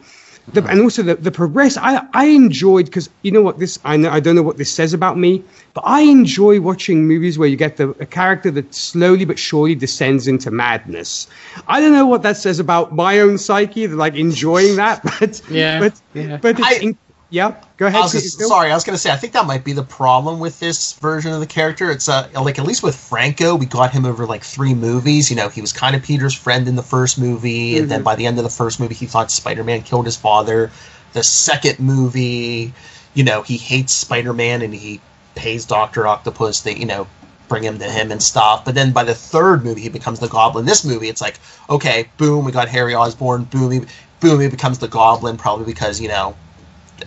[0.54, 3.98] The, and also the, the progress I, I enjoyed because you know what this I
[3.98, 7.48] know I don't know what this says about me but I enjoy watching movies where
[7.48, 11.28] you get the a character that slowly but surely descends into madness.
[11.68, 15.80] I don't know what that says about my own psyche like enjoying that but Yeah,
[15.80, 16.38] but yeah.
[16.38, 16.98] but it's I- in,
[17.30, 18.04] yeah go ahead I
[18.48, 20.94] sorry, I was going to say, I think that might be the problem with this
[20.94, 21.92] version of the character.
[21.92, 25.30] It's uh, like at least with Franco, we got him over like three movies.
[25.30, 28.16] You know, he was kind of Peter's friend in the first movie, and then by
[28.16, 30.72] the end of the first movie, he thought Spider-Man killed his father.
[31.14, 32.74] The second movie,
[33.14, 35.02] you know, he hates Spider-Man and he
[35.36, 37.08] pays Doctor Octopus to you know
[37.48, 38.66] bring him to him and stuff.
[38.66, 40.66] But then by the third movie, he becomes the Goblin.
[40.66, 43.46] This movie, it's like okay, boom, we got Harry Osborn.
[43.46, 43.82] Boom, he,
[44.20, 46.36] boom, he becomes the Goblin, probably because you know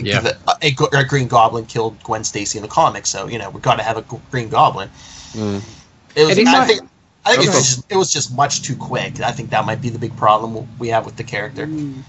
[0.00, 0.20] Yeah.
[0.20, 3.62] the, a, a Green Goblin killed Gwen Stacy in the comics, so you know we've
[3.62, 4.88] got to have a Green Goblin.
[5.32, 5.62] Mm.
[6.16, 6.88] It was, I might- think,
[7.26, 9.20] I think it, was just, it was just much too quick.
[9.20, 11.68] I think that might be the big problem we have with the character.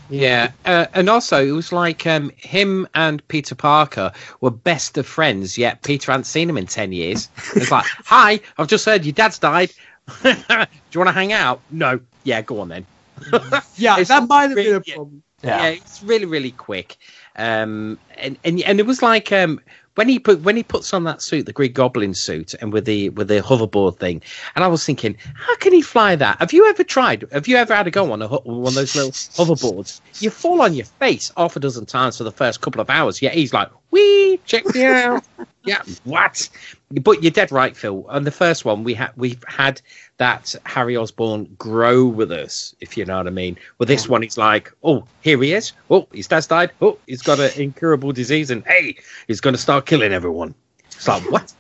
[0.09, 5.05] Yeah, uh, and also it was like um, him and Peter Parker were best of
[5.05, 5.57] friends.
[5.57, 7.27] Yet Peter hadn't seen him in ten years.
[7.55, 9.71] It's like, "Hi, I've just heard your dad's died.
[10.23, 11.99] Do you want to hang out?" No.
[12.23, 12.85] Yeah, go on then.
[13.75, 15.69] yeah It's that might have been a problem Yeah, Yeah.
[15.71, 16.95] it's really really quick.
[17.35, 19.59] Um, and and and it was like um
[19.99, 22.85] when he put when he puts on that suit, the Green Goblin suit, and with
[22.85, 24.21] the with the hoverboard thing,
[24.55, 26.39] and I was thinking, how can he fly that?
[26.39, 27.25] Have you ever tried?
[27.33, 29.99] Have you ever had a go on a one of those little hoverboards?
[30.21, 33.21] You fall on your face half a dozen times for the first couple of hours.
[33.21, 35.23] Yeah, he's like, wee, check me out.
[35.65, 36.47] yeah, what?
[36.91, 38.05] But you're dead right, Phil.
[38.07, 39.81] On the first one, we had we've had
[40.19, 43.57] that Harry Osborn grow with us, if you know what I mean.
[43.77, 45.71] With this one, it's like, oh, here he is.
[45.89, 46.71] Oh, his dad's died.
[46.81, 50.53] Oh, he's got an incurable disease, and hey, he's going to start killing everyone.
[50.85, 51.51] It's like what?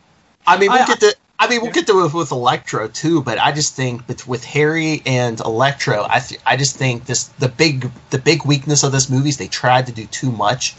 [0.45, 1.15] I mean, we'll I- get the.
[1.41, 4.27] I mean, we'll get to it with, with Electro too, but I just think with,
[4.27, 8.83] with Harry and Electro, I th- I just think this the big the big weakness
[8.83, 10.75] of this movie is they tried to do too much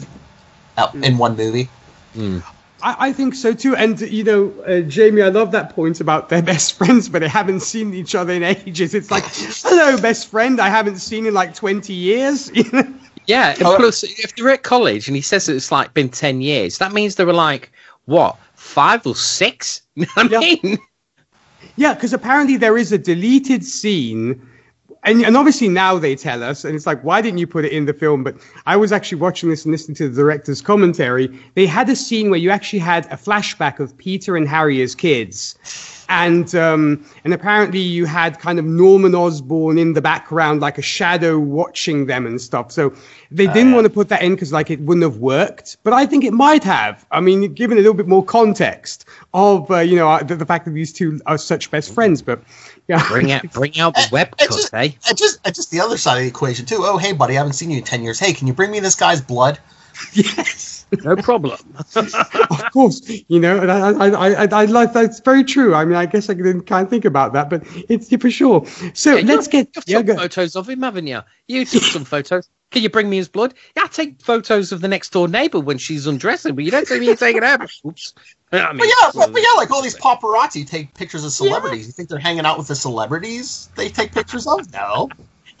[0.77, 1.67] uh, in one movie.
[2.81, 3.75] I, I think so too.
[3.75, 7.27] And you know, uh, Jamie, I love that point about they're best friends, but they
[7.27, 8.93] haven't seen each other in ages.
[8.93, 12.51] It's like, hello, best friend, I haven't seen in like twenty years.
[13.27, 13.75] Yeah, and Oh.
[13.77, 16.91] plus, if they're at college and he says that it's like been ten years, that
[16.91, 17.71] means they were like
[18.05, 19.83] what five or six?
[19.95, 20.79] You know what I mean?
[21.75, 24.41] Yeah, because apparently there is a deleted scene,
[25.03, 27.71] and and obviously now they tell us, and it's like, why didn't you put it
[27.71, 28.23] in the film?
[28.23, 28.35] But
[28.65, 31.27] I was actually watching this and listening to the director's commentary.
[31.55, 34.95] They had a scene where you actually had a flashback of Peter and Harry as
[34.95, 35.57] kids.
[36.11, 40.81] And um, and apparently you had kind of Norman Osborn in the background, like a
[40.81, 42.69] shadow watching them and stuff.
[42.73, 42.93] So
[43.31, 45.77] they didn't want to put that in because like it wouldn't have worked.
[45.83, 47.05] But I think it might have.
[47.11, 50.45] I mean, given a little bit more context of uh, you know uh, the, the
[50.45, 52.21] fact that these two are such best friends.
[52.21, 52.41] But
[52.89, 54.89] yeah, Bring out, bring out the web It's cut, just, eh?
[55.09, 56.79] it's just it's just the other side of the equation too.
[56.81, 58.19] Oh, hey, buddy, I haven't seen you in ten years.
[58.19, 59.59] Hey, can you bring me this guy's blood?
[60.13, 60.70] yes.
[61.03, 61.57] No problem.
[61.95, 65.73] of course, you know, and I, I, I, I like that's very true.
[65.73, 68.65] I mean, I guess I didn't kind of think about that, but it's for sure.
[68.93, 71.21] So Yeah, let's you've- get you've yeah, photos of him, haven't you?
[71.47, 72.49] You took some photos.
[72.71, 73.53] Can you bring me his blood?
[73.75, 76.87] Yeah, I take photos of the next door neighbour when she's undressing, but you don't
[76.87, 77.57] see me taking her.
[77.85, 78.13] Oops.
[78.53, 81.87] I mean, But yeah, but, but yeah, like all these paparazzi take pictures of celebrities.
[81.87, 83.69] You think they're hanging out with the celebrities?
[83.75, 84.71] They take pictures of?
[84.71, 85.09] No.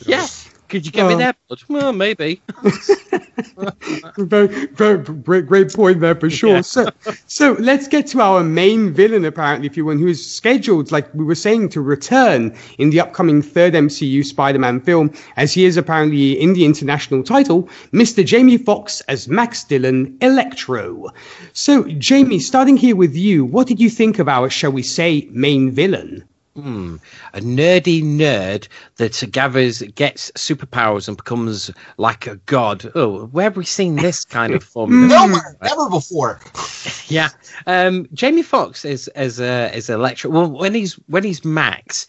[0.05, 0.25] yeah.
[0.71, 1.17] Could you get me Oh.
[1.17, 1.61] their blood?
[1.67, 2.41] Well, maybe.
[4.17, 6.55] very, very great, great point there for sure.
[6.55, 6.61] Yeah.
[6.61, 6.87] So,
[7.27, 11.13] so let's get to our main villain, apparently, if you will, who is scheduled, like
[11.13, 15.75] we were saying, to return in the upcoming third MCU Spider-Man film, as he is
[15.75, 18.25] apparently in the international title, Mr.
[18.25, 21.07] Jamie Foxx as Max Dillon, Electro.
[21.53, 25.27] So, Jamie, starting here with you, what did you think of our, shall we say,
[25.31, 26.23] main villain?
[26.55, 26.97] Hmm.
[27.33, 32.91] A nerdy nerd that gathers, gets superpowers and becomes like a god.
[32.93, 35.07] Oh, where have we seen this kind of formula?
[35.27, 36.39] Nowhere, never before.
[37.07, 37.29] Yeah,
[37.67, 40.31] um, Jamie Foxx is as a as Electro.
[40.31, 42.07] Well, when he's when he's Max,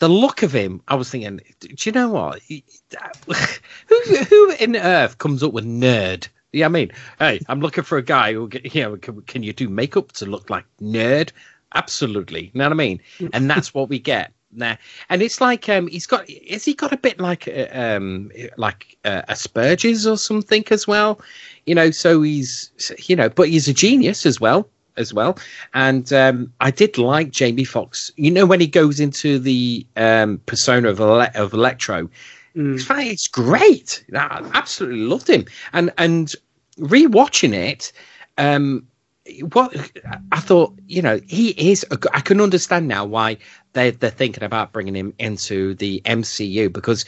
[0.00, 2.42] the look of him, I was thinking, do you know what?
[3.86, 6.26] Who who in Earth comes up with nerd?
[6.52, 9.52] Yeah, I mean, hey, I'm looking for a guy who, you know, can, can you
[9.52, 11.30] do makeup to look like nerd?
[11.74, 13.00] Absolutely, you know what I mean?
[13.32, 14.76] And that's what we get now.
[15.08, 18.96] And it's like, um, he's got, has he got a bit like, uh, um, like
[19.04, 21.20] uh, Asperger's or something as well?
[21.66, 22.70] You know, so he's,
[23.06, 24.68] you know, but he's a genius as well.
[24.96, 25.38] As well,
[25.72, 28.10] and um, I did like Jamie Foxx.
[28.16, 32.10] You know, when he goes into the um, persona of, Ele- of Electro,
[32.74, 33.06] it's fine.
[33.06, 34.04] It's great.
[34.14, 35.46] I absolutely loved him.
[35.72, 36.34] And and
[36.78, 37.92] rewatching it,
[38.36, 38.86] um,
[39.52, 39.74] what
[40.32, 41.84] I thought, you know, he is.
[41.90, 43.38] A, I can understand now why
[43.72, 47.04] they they're thinking about bringing him into the MCU because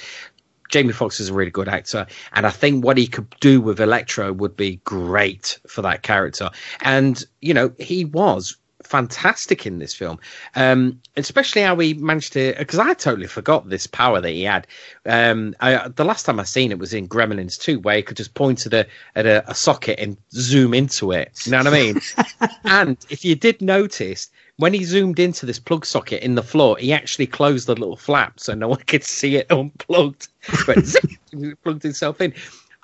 [0.70, 3.81] Jamie Foxx is a really good actor, and I think what he could do with
[3.81, 6.51] Electro would be great for that character.
[6.81, 10.18] And you know, he was fantastic in this film,
[10.55, 12.55] um, especially how he managed to.
[12.59, 14.66] Because I totally forgot this power that he had.
[15.07, 18.16] Um, I, the last time I seen it was in Gremlins 2, where he could
[18.16, 21.33] just point at a at a, a socket and zoom into it.
[21.45, 22.01] You know what I mean?
[22.64, 26.76] and if you did notice, when he zoomed into this plug socket in the floor,
[26.78, 30.28] he actually closed the little flap so no one could see it unplugged.
[30.66, 32.35] But zip, he plugged himself in.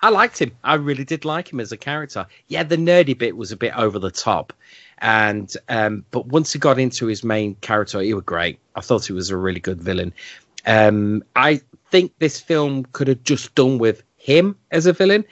[0.00, 0.52] I liked him.
[0.62, 2.26] I really did like him as a character.
[2.46, 4.52] Yeah, the nerdy bit was a bit over the top,
[5.00, 8.58] and um, but once he got into his main character, he was great.
[8.74, 10.12] I thought he was a really good villain.
[10.66, 15.24] Um, I think this film could have just done with him as a villain.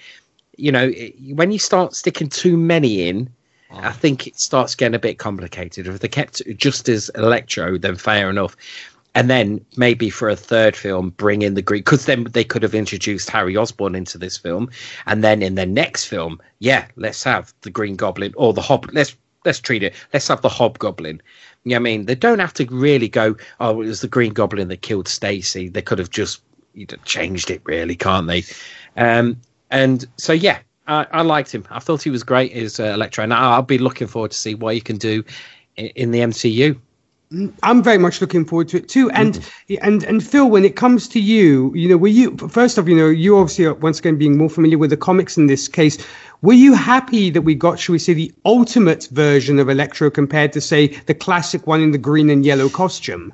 [0.56, 0.90] You know,
[1.34, 3.28] when you start sticking too many in,
[3.70, 5.86] I think it starts getting a bit complicated.
[5.86, 8.56] If they kept just as Electro, then fair enough.
[9.14, 12.62] And then maybe for a third film, bring in the Green, because then they could
[12.62, 14.70] have introduced Harry Osborn into this film,
[15.06, 18.90] and then in their next film, yeah, let's have the Green Goblin or the Hob.
[18.92, 19.16] Let's
[19.46, 19.94] let's treat it.
[20.12, 21.22] Let's have the Hobgoblin.
[21.64, 22.04] You know I mean?
[22.04, 23.36] They don't have to really go.
[23.60, 25.68] Oh, it was the Green Goblin that killed Stacy.
[25.68, 26.42] They could have just
[26.74, 28.44] you know, changed it, really, can't they?
[28.96, 29.40] Um,
[29.70, 31.64] and so yeah, I, I liked him.
[31.70, 34.54] I thought he was great as uh, Electro, and I'll be looking forward to see
[34.54, 35.24] what he can do
[35.76, 36.78] in, in the MCU.
[37.62, 39.10] I'm very much looking forward to it too.
[39.10, 39.44] And
[39.82, 42.96] and and Phil, when it comes to you, you know, were you first off, you
[42.96, 45.98] know, you obviously are once again being more familiar with the comics in this case.
[46.42, 50.52] Were you happy that we got, shall we say, the ultimate version of Electro compared
[50.52, 53.32] to say the classic one in the green and yellow costume?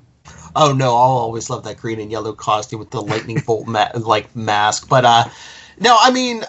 [0.55, 3.91] Oh no, I'll always love that green and yellow costume with the lightning bolt ma-
[3.95, 4.89] like mask.
[4.89, 5.25] But uh,
[5.79, 6.45] no, I mean,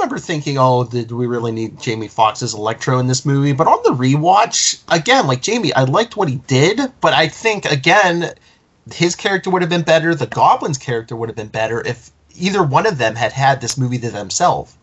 [0.00, 3.52] remember thinking, oh, did we really need Jamie Foxx as Electro in this movie?
[3.52, 7.66] But on the rewatch, again, like Jamie, I liked what he did, but I think
[7.66, 8.32] again,
[8.92, 10.14] his character would have been better.
[10.14, 13.76] The Goblin's character would have been better if either one of them had had this
[13.76, 14.74] movie to themselves.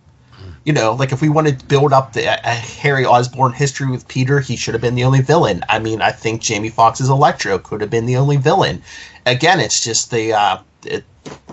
[0.65, 4.07] You know, like if we wanted to build up the a Harry Osborn history with
[4.07, 5.63] Peter, he should have been the only villain.
[5.67, 8.83] I mean, I think Jamie Foxx's Electro could have been the only villain.
[9.25, 11.05] Again, it's just the uh, it,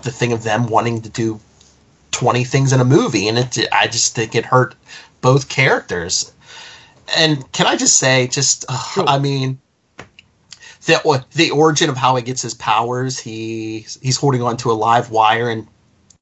[0.03, 1.39] the thing of them wanting to do
[2.15, 4.75] twenty things in a movie, and it I just think it hurt
[5.19, 6.31] both characters.
[7.17, 9.59] And can I just say, just uh, I mean,
[10.85, 14.73] the the origin of how he gets his powers, he he's holding on to a
[14.73, 15.67] live wire and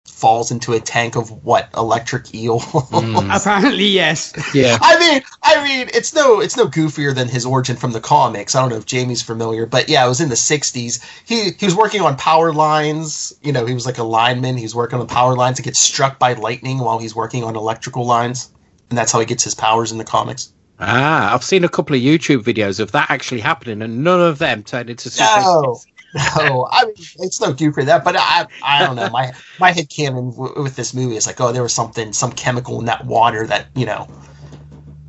[0.05, 2.61] falls into a tank of what electric eel.
[2.93, 4.33] Apparently, yes.
[4.53, 4.77] Yeah.
[4.81, 8.55] I mean, I mean, it's no, it's no goofier than his origin from the comics.
[8.55, 11.03] I don't know if Jamie's familiar, but yeah, it was in the '60s.
[11.25, 13.33] He he was working on power lines.
[13.41, 14.57] You know, he was like a lineman.
[14.57, 17.55] He was working on power lines to get struck by lightning while he's working on
[17.55, 18.49] electrical lines,
[18.89, 20.53] and that's how he gets his powers in the comics.
[20.79, 24.39] Ah, I've seen a couple of YouTube videos of that actually happening, and none of
[24.39, 25.79] them turned into No,
[26.37, 28.03] no, I mean, it's no goof for that.
[28.03, 29.09] But I, I don't know.
[29.09, 32.31] My my head canon w- with this movie is like, oh, there was something, some
[32.31, 34.07] chemical in that water that you know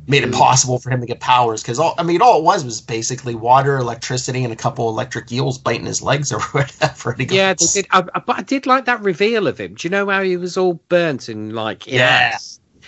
[0.07, 0.33] made it mm.
[0.33, 3.35] possible for him to get powers because all I mean all it was was basically
[3.35, 7.13] water, electricity, and a couple electric eels biting his legs or whatever.
[7.13, 7.87] he goes, Yeah, they did.
[7.91, 9.75] I, I- but I did like that reveal of him.
[9.75, 12.37] Do you know how he was all burnt and like Yeah.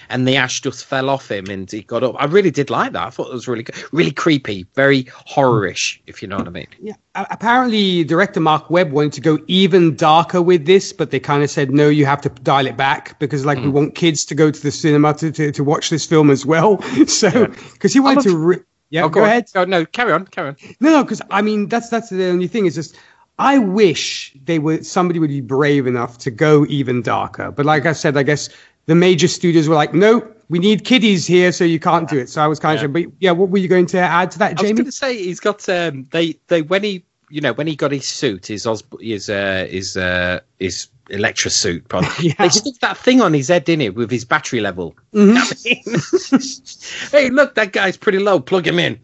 [0.09, 2.15] And the ash just fell off him and he got up.
[2.19, 3.07] I really did like that.
[3.07, 6.51] I thought it was really good, really creepy, very horrorish, if you know what I
[6.51, 6.67] mean.
[6.79, 6.93] Yeah.
[7.15, 11.49] Apparently, director Mark Webb wanted to go even darker with this, but they kind of
[11.49, 13.63] said, no, you have to dial it back because, like, Hmm.
[13.65, 16.45] we want kids to go to the cinema to, to, to watch this film as
[16.45, 16.77] well.
[17.07, 18.37] So, because he wanted love- to.
[18.37, 19.25] Re- yeah, Oh, go, on.
[19.27, 19.45] ahead.
[19.53, 20.55] Go, no, carry on, carry on.
[20.79, 22.95] No, no, because I mean that's that's the only thing is just
[23.39, 27.51] I wish they would somebody would be brave enough to go even darker.
[27.51, 28.49] But like I said, I guess
[28.87, 32.29] the major studios were like, no, we need kiddies here, so you can't do it.
[32.29, 32.85] So I was kind Yeah.
[32.85, 34.69] of, but yeah, what were you going to add to that, Jamie?
[34.69, 37.67] I was going to say he's got um they they when he you know when
[37.67, 42.33] he got his suit his Os- his uh his uh his Electra suit pardon, Yeah.
[42.39, 45.37] they stuck that thing on his head didn't it with his battery level Mhm.
[47.11, 48.99] I mean, hey look that guy's pretty low plug him in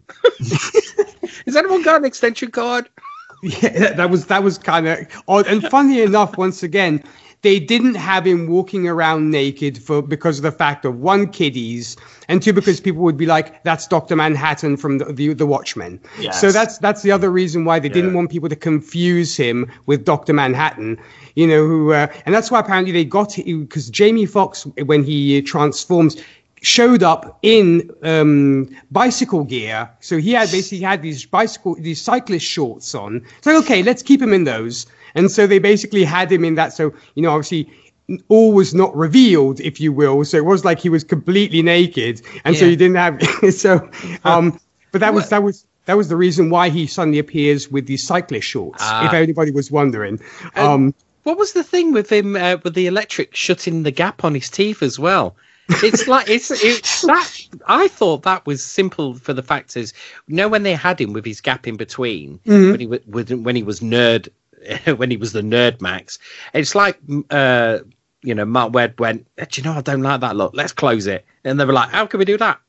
[1.46, 2.88] has anyone got an extension cord
[3.44, 5.46] Yeah, that, was that was kind of odd.
[5.46, 7.04] And funny enough, once again,
[7.42, 11.94] they didn't have him walking around naked for because of the fact of one kiddies
[12.26, 16.00] and two because people would be like, "That's Doctor Manhattan from the the, the Watchmen."
[16.18, 16.40] Yes.
[16.40, 20.06] So that's that's the other reason why they didn't want people to confuse him with
[20.06, 20.98] Doctor Manhattan.
[21.34, 25.42] You know who, uh, and that's why apparently they got because Jamie Foxx when he
[25.42, 26.16] transforms
[26.66, 29.90] showed up in um, bicycle gear.
[30.00, 33.24] So he had basically had these bicycle, these cyclist shorts on.
[33.42, 34.86] So okay, let's keep him in those.
[35.14, 36.72] And so they basically had him in that.
[36.72, 37.70] So you know, obviously.
[38.28, 40.26] All was not revealed, if you will.
[40.26, 43.18] So it was like he was completely naked, and so you didn't have.
[43.50, 43.88] so,
[44.24, 44.60] um,
[44.92, 48.06] but that was that was that was the reason why he suddenly appears with these
[48.06, 48.82] cyclist shorts.
[48.82, 49.06] Ah.
[49.06, 50.20] if anybody was wondering,
[50.54, 54.22] Um, um, what was the thing with him uh, with the electric shutting the gap
[54.22, 55.34] on his teeth as well?
[55.68, 57.30] It's like it's it's that
[57.66, 59.92] I thought that was simple for the fact is
[60.26, 62.70] you know when they had him with his gap in between Mhm.
[62.72, 64.28] when he wa- with when he was nerd
[64.96, 66.18] when he was the nerd max
[66.52, 66.98] it's like
[67.30, 67.78] uh
[68.22, 71.06] you know Mark Webb went do you know I don't like that look let's close
[71.06, 71.24] it.
[71.44, 72.60] And they were like how can we do that?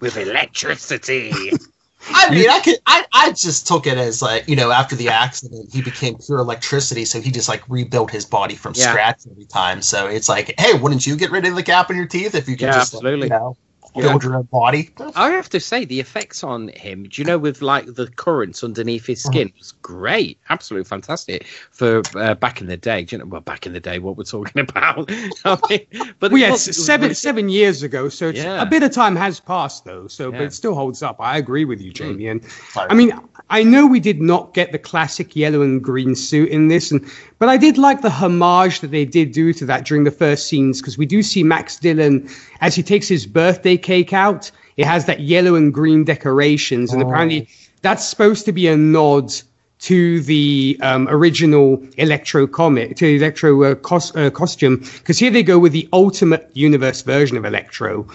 [0.00, 1.32] With electricity
[2.08, 5.08] I mean, I could, I, I just took it as like, you know, after the
[5.08, 8.90] accident, he became pure electricity, so he just like rebuilt his body from Yeah.
[8.90, 9.82] scratch every time.
[9.82, 12.48] So it's like, hey, wouldn't you get rid of the gap in your teeth if
[12.48, 13.56] you could Yeah, just, like, you know.
[14.02, 14.90] Build your body?
[15.14, 18.62] I have to say the effects on him, do you know, with like the currents
[18.62, 23.04] underneath his skin was great, absolutely fantastic for uh, back in the day.
[23.04, 25.10] Do you know, well, back in the day, what we're talking about.
[25.44, 25.86] I mean,
[26.20, 28.62] but well, yeah, was- seven seven years ago, so it's, Yeah.
[28.62, 30.06] a bit of time has passed though.
[30.08, 31.16] So, but it still holds up.
[31.20, 32.28] I agree with you, Jamie.
[32.28, 32.88] And Sorry.
[32.90, 33.12] I mean,
[33.50, 37.04] I know we did not get the classic yellow and green suit in this, and
[37.38, 40.48] but I did like the homage that they did do to that during the first
[40.48, 42.28] scenes because we do see Max Dillon
[42.60, 44.50] as he takes his birthday cake out.
[44.76, 47.48] It has that yellow and green decorations, and apparently
[47.82, 49.32] that's supposed to be a nod
[49.78, 55.42] to the um, original Electro comic, to Electro uh, cos- uh, costume, because here they
[55.42, 58.06] go with the Ultimate Universe version of Electro.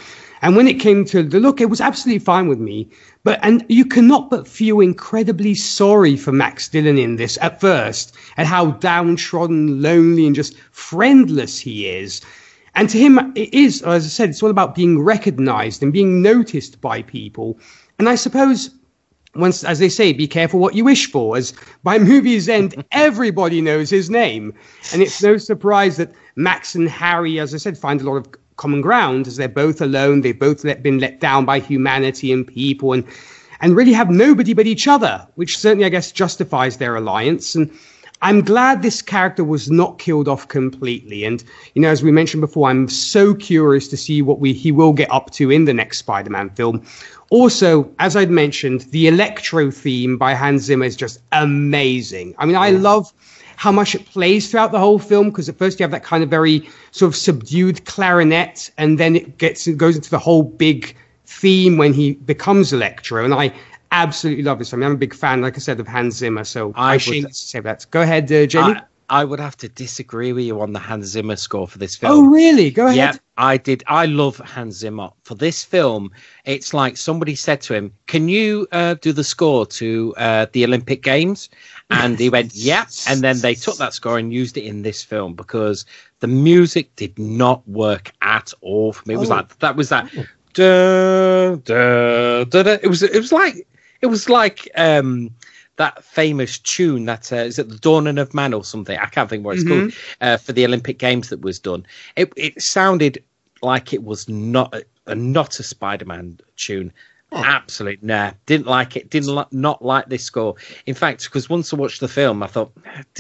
[0.44, 2.90] And when it came to the look, it was absolutely fine with me.
[3.24, 8.16] But and you cannot but feel incredibly sorry for Max Dillon in this at first,
[8.38, 12.22] and how downtrodden, lonely, and just friendless he is.
[12.76, 16.22] And to him, it is, as I said, it's all about being recognized and being
[16.22, 17.60] noticed by people.
[18.00, 18.72] And I suppose
[19.36, 21.38] once, as they say, be careful what you wish for.
[21.38, 21.54] As
[21.84, 24.54] by movie's end, everybody knows his name,
[24.92, 28.28] and it's no surprise that Max and Harry, as I said, find a lot of
[28.58, 30.22] common ground as they're both alone.
[30.22, 33.06] They've both let, been let down by humanity and people, and
[33.62, 37.54] and really have nobody but each other, which certainly, I guess, justifies their alliance.
[37.54, 37.72] And
[38.24, 41.26] I'm glad this character was not killed off completely.
[41.26, 41.44] And
[41.74, 44.94] you know, as we mentioned before, I'm so curious to see what we he will
[44.94, 46.84] get up to in the next Spider-Man film.
[47.32, 52.36] Also, as I'd mentioned, the electro theme by Hans Zimmer is just amazing.
[52.38, 53.12] I mean, I love
[53.56, 56.24] how much it plays throughout the whole film because at first you have that kind
[56.24, 60.44] of very sort of subdued clarinet, and then it gets it goes into the whole
[60.44, 60.96] big
[61.26, 63.54] theme when he becomes Electro, and I
[63.92, 64.74] absolutely love this.
[64.74, 67.34] Mean, I'm a big fan, like I said, of Hans Zimmer, so I I, to
[67.34, 67.86] say that.
[67.92, 68.76] Go ahead, uh, Jamie.
[68.76, 71.98] I, I would have to disagree with you on the Hans Zimmer score for this
[71.98, 72.14] film.
[72.14, 72.72] oh, really?
[72.72, 72.96] Go ahead.
[72.96, 73.84] Yeah, I did.
[73.88, 76.12] I love Hans Zimmer for this film.
[76.46, 80.64] It's like somebody said to him, "Can you uh, do the score to uh, the
[80.64, 81.50] Olympic Games?"
[81.90, 85.04] And he went, "Yeah." And then they took that score and used it in this
[85.04, 85.86] film because
[86.22, 89.16] the music did not work at all for me.
[89.16, 89.36] It was Oh.
[89.36, 90.10] like that was that.
[92.84, 93.04] It was.
[93.04, 93.68] It was like.
[94.02, 94.70] It was like.
[94.76, 95.32] um
[95.78, 99.30] that famous tune that uh, is it the dawning of man or something i can't
[99.30, 101.84] think what it's called uh, for the olympic games that was done
[102.16, 103.24] it, it sounded
[103.64, 104.74] like it was not
[105.08, 106.92] uh, not a Spider-Man tune.
[107.34, 108.32] Absolutely, nah.
[108.46, 109.10] Didn't like it.
[109.10, 110.56] Didn't li- not like this score.
[110.86, 112.74] In fact, because once I watched the film, I thought,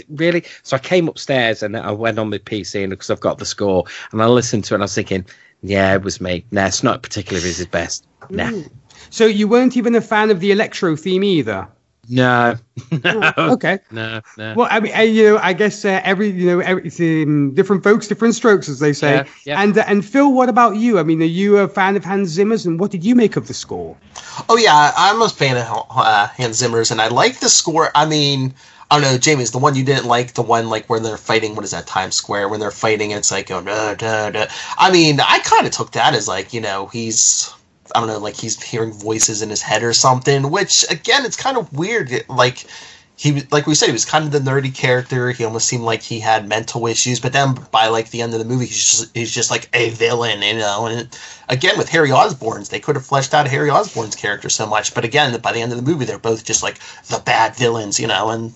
[0.10, 0.44] really.
[0.64, 3.46] So I came upstairs and I went on my PC and because I've got the
[3.46, 5.26] score and I listened to it and I was thinking,
[5.62, 6.44] yeah, it was me.
[6.52, 8.06] Nah, it's not particularly his best.
[8.30, 8.52] Nah,
[9.12, 11.68] So you weren't even a fan of the electro theme either.
[12.07, 12.55] no,
[13.03, 13.80] no, Okay.
[13.91, 14.53] no, no.
[14.55, 16.89] Well, I mean, you know, I guess uh, every, you know, every,
[17.24, 19.16] um, different folks, different strokes, as they say.
[19.18, 19.62] Yeah, yeah.
[19.62, 20.97] And uh, and Phil, what about you?
[20.97, 23.47] I mean, are you a fan of Hans Zimmer's, and what did you make of
[23.47, 23.95] the score?
[24.49, 27.91] Oh yeah, I'm a fan of uh, Hans Zimmer's, and I like the score.
[27.93, 28.53] I mean,
[28.89, 31.55] I don't know, Jamie's the one you didn't like the one like when they're fighting?
[31.55, 33.12] What is that Times Square when they're fighting?
[33.12, 34.47] It's like oh, duh, duh, duh.
[34.78, 37.53] I mean, I kind of took that as like you know he's
[37.96, 40.50] I don't know like he's hearing voices in his head or something.
[40.52, 42.26] Which again, it's kind of weird.
[42.30, 42.66] Like
[43.22, 45.32] he like we said, he was kind of the nerdy character.
[45.32, 48.39] He almost seemed like he had mental issues, but then by like the end of
[48.39, 50.88] the movie, he's just he's just like a villain, you know.
[50.88, 54.96] And again, with Harry Osborn's, they could have fleshed out Harry Osborn's character so much,
[54.96, 56.80] but again, by the end of the movie, they're both just like
[57.10, 58.30] the bad villains, you know.
[58.30, 58.56] And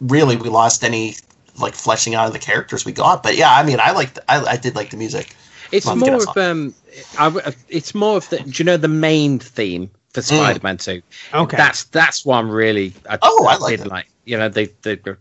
[0.00, 1.16] really, we lost any
[1.58, 3.22] like fleshing out of the characters we got.
[3.22, 5.34] But yeah, I mean, I liked, I, I did like the music.
[5.72, 6.74] It's Well, more of um,
[7.18, 8.38] I it's more of the.
[8.40, 10.24] Do you know the main theme for Mm.
[10.24, 11.02] Spider-Man Two?
[11.32, 11.56] Okay.
[11.56, 12.92] That's that's I'm really.
[13.08, 13.90] I, Oh, I I like did it.
[13.90, 14.06] like.
[14.24, 15.16] You know, they they go.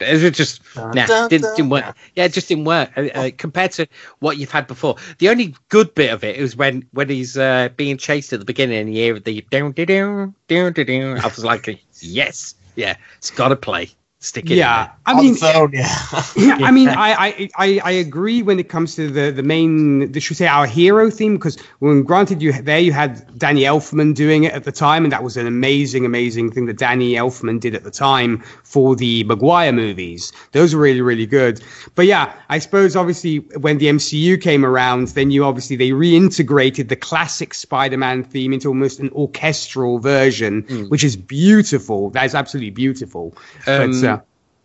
[0.00, 1.56] It just Dun, nah, dun, didn't, dun.
[1.56, 1.96] didn't work.
[2.14, 3.86] Yeah, it just didn't work uh, uh, compared to
[4.20, 4.96] what you've had before.
[5.18, 8.46] The only good bit of it is when when he's uh, being chased at the
[8.46, 11.18] beginning and you hear the down down down down.
[11.18, 13.90] I was like, yes, yeah, it's got to play.
[14.24, 14.54] Stick it.
[14.56, 15.94] yeah, I mean, phone, yeah.
[16.34, 20.12] yeah, I mean, I, I, I, I agree when it comes to the, the main,
[20.12, 24.14] the, should say, our hero theme, because when granted you there you had Danny Elfman
[24.14, 27.60] doing it at the time, and that was an amazing, amazing thing that Danny Elfman
[27.60, 30.32] did at the time for the Maguire movies.
[30.52, 31.62] Those were really, really good.
[31.94, 36.88] But yeah, I suppose obviously when the MCU came around, then you obviously they reintegrated
[36.88, 42.08] the classic Spider-Man theme into almost an orchestral version, which is beautiful.
[42.08, 43.36] That is absolutely beautiful.
[43.66, 44.13] Um, but, uh,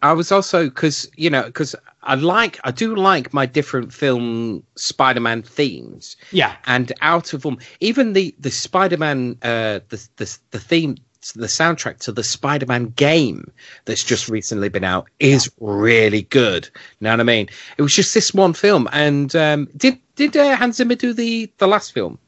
[0.01, 4.63] I was also because you know because I like I do like my different film
[4.75, 6.15] Spider-Man themes.
[6.31, 6.55] yeah.
[6.65, 10.97] and out of them, even the the Spider-Man uh, the the the theme.
[11.35, 13.51] The soundtrack to the Spider-Man game
[13.83, 16.69] that's just recently been out is really good.
[16.73, 17.49] You Know what I mean?
[17.77, 21.51] It was just this one film, and um, did did uh, Hans Zimmer do the
[21.57, 22.19] the last film?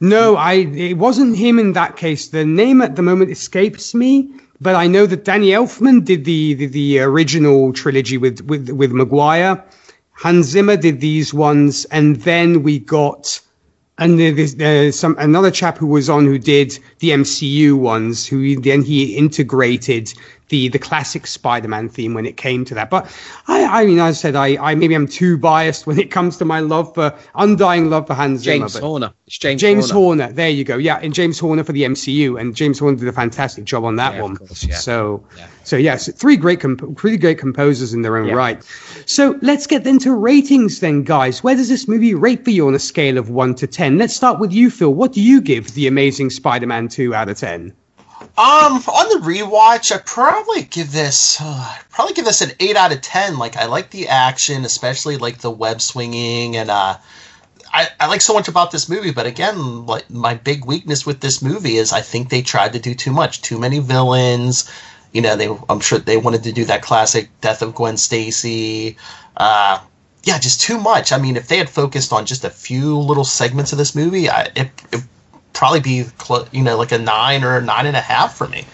[0.00, 2.28] No, I it wasn't him in that case.
[2.28, 4.28] The name at the moment escapes me,
[4.60, 8.92] but I know that Danny Elfman did the the, the original trilogy with with with
[8.92, 9.64] Maguire.
[10.12, 13.40] Hans Zimmer did these ones, and then we got
[13.98, 18.26] and there's, there's some another chap who was on who did the MCU ones.
[18.26, 20.12] Who then he integrated
[20.48, 22.88] the the classic Spider-Man theme when it came to that.
[22.90, 23.10] But
[23.48, 26.36] I I mean, as I said, I, I maybe I'm too biased when it comes
[26.38, 28.58] to my love for undying love for Hans Zimmer.
[28.60, 29.12] James but- Horner.
[29.26, 30.22] It's James, James Horner.
[30.24, 30.32] Horner.
[30.34, 30.76] There you go.
[30.76, 33.96] Yeah, and James Horner for the MCU, and James Horner did a fantastic job on
[33.96, 34.36] that Yeah, one.
[34.36, 34.76] course, yeah.
[34.76, 35.46] So, Yeah.
[35.64, 38.62] so yes, three great, comp- three great composers in their own right.
[39.06, 41.42] So let's get into ratings then, guys.
[41.42, 43.98] Where does this movie rate for you on a scale of one to ten?
[43.98, 44.94] Let's start with you, Phil.
[44.94, 47.72] What do you give The Amazing Spider-Man two out of ten?
[48.38, 52.92] Um, on the rewatch, I probably give this uh, probably give this an eight out
[52.92, 53.38] of ten.
[53.38, 56.98] Like I like the action, especially like the web swinging, and uh,
[57.72, 59.10] I, I like so much about this movie.
[59.10, 62.78] But again, like my big weakness with this movie is I think they tried to
[62.78, 64.70] do too much, too many villains.
[65.12, 68.98] You know, they I'm sure they wanted to do that classic death of Gwen Stacy.
[69.34, 69.78] Uh,
[70.24, 71.10] yeah, just too much.
[71.10, 74.28] I mean, if they had focused on just a few little segments of this movie,
[74.28, 75.02] I, it, it
[75.56, 78.48] probably be clo- you know like a nine or a nine and a half for
[78.48, 78.64] me.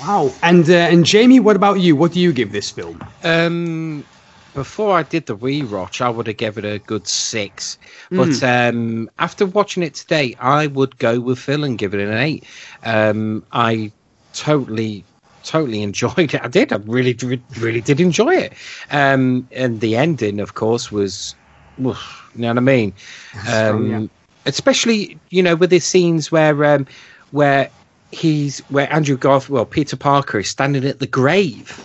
[0.00, 0.38] Wow.
[0.42, 1.96] And uh, and Jamie, what about you?
[1.96, 3.00] What do you give this film?
[3.22, 4.06] Um,
[4.54, 7.78] before I did the rewatch, I would have given it a good six.
[8.14, 8.44] But Hmm.
[8.44, 12.44] um, after watching it today, I would go with Phil and give it an eight.
[12.82, 13.92] Um, I
[14.32, 15.06] totally,
[15.42, 16.42] totally enjoyed it.
[16.42, 16.72] I did.
[16.72, 18.54] I really, really, really did enjoy it.
[18.90, 21.34] Um, and the ending, of course, was,
[21.84, 22.94] oof, you know what I mean?
[23.46, 24.00] Um, yeah.
[24.46, 26.86] Especially, you know, with the scenes where, um,
[27.32, 27.70] where
[28.10, 31.84] he's where Andrew Garfield, well, Peter Parker is standing at the grave,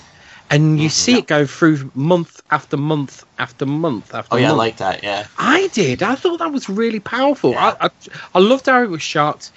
[0.49, 4.35] and you see it go through month after month after month after.
[4.35, 4.57] Oh yeah, I month.
[4.57, 5.03] like that.
[5.03, 5.27] Yeah.
[5.37, 6.03] I did.
[6.03, 7.57] I thought that was really powerful.
[7.57, 7.89] I, I
[8.35, 9.49] I loved how it was shot.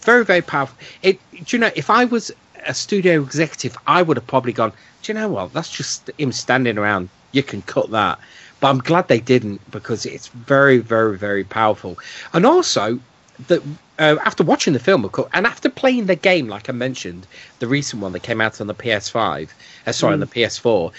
[0.00, 0.78] Very very powerful.
[1.02, 1.20] It.
[1.32, 2.32] Do you know if I was
[2.66, 4.72] a studio executive, I would have probably gone.
[5.02, 5.52] Do you know what?
[5.52, 7.08] That's just him standing around.
[7.32, 8.18] You can cut that.
[8.60, 11.98] But I'm glad they didn't because it's very very very powerful.
[12.32, 13.00] And also
[13.46, 13.62] that
[13.98, 17.26] uh, after watching the film, of course, and after playing the game, like I mentioned,
[17.58, 19.48] the recent one that came out on the PS5,
[19.86, 20.92] uh, sorry, on the PS4,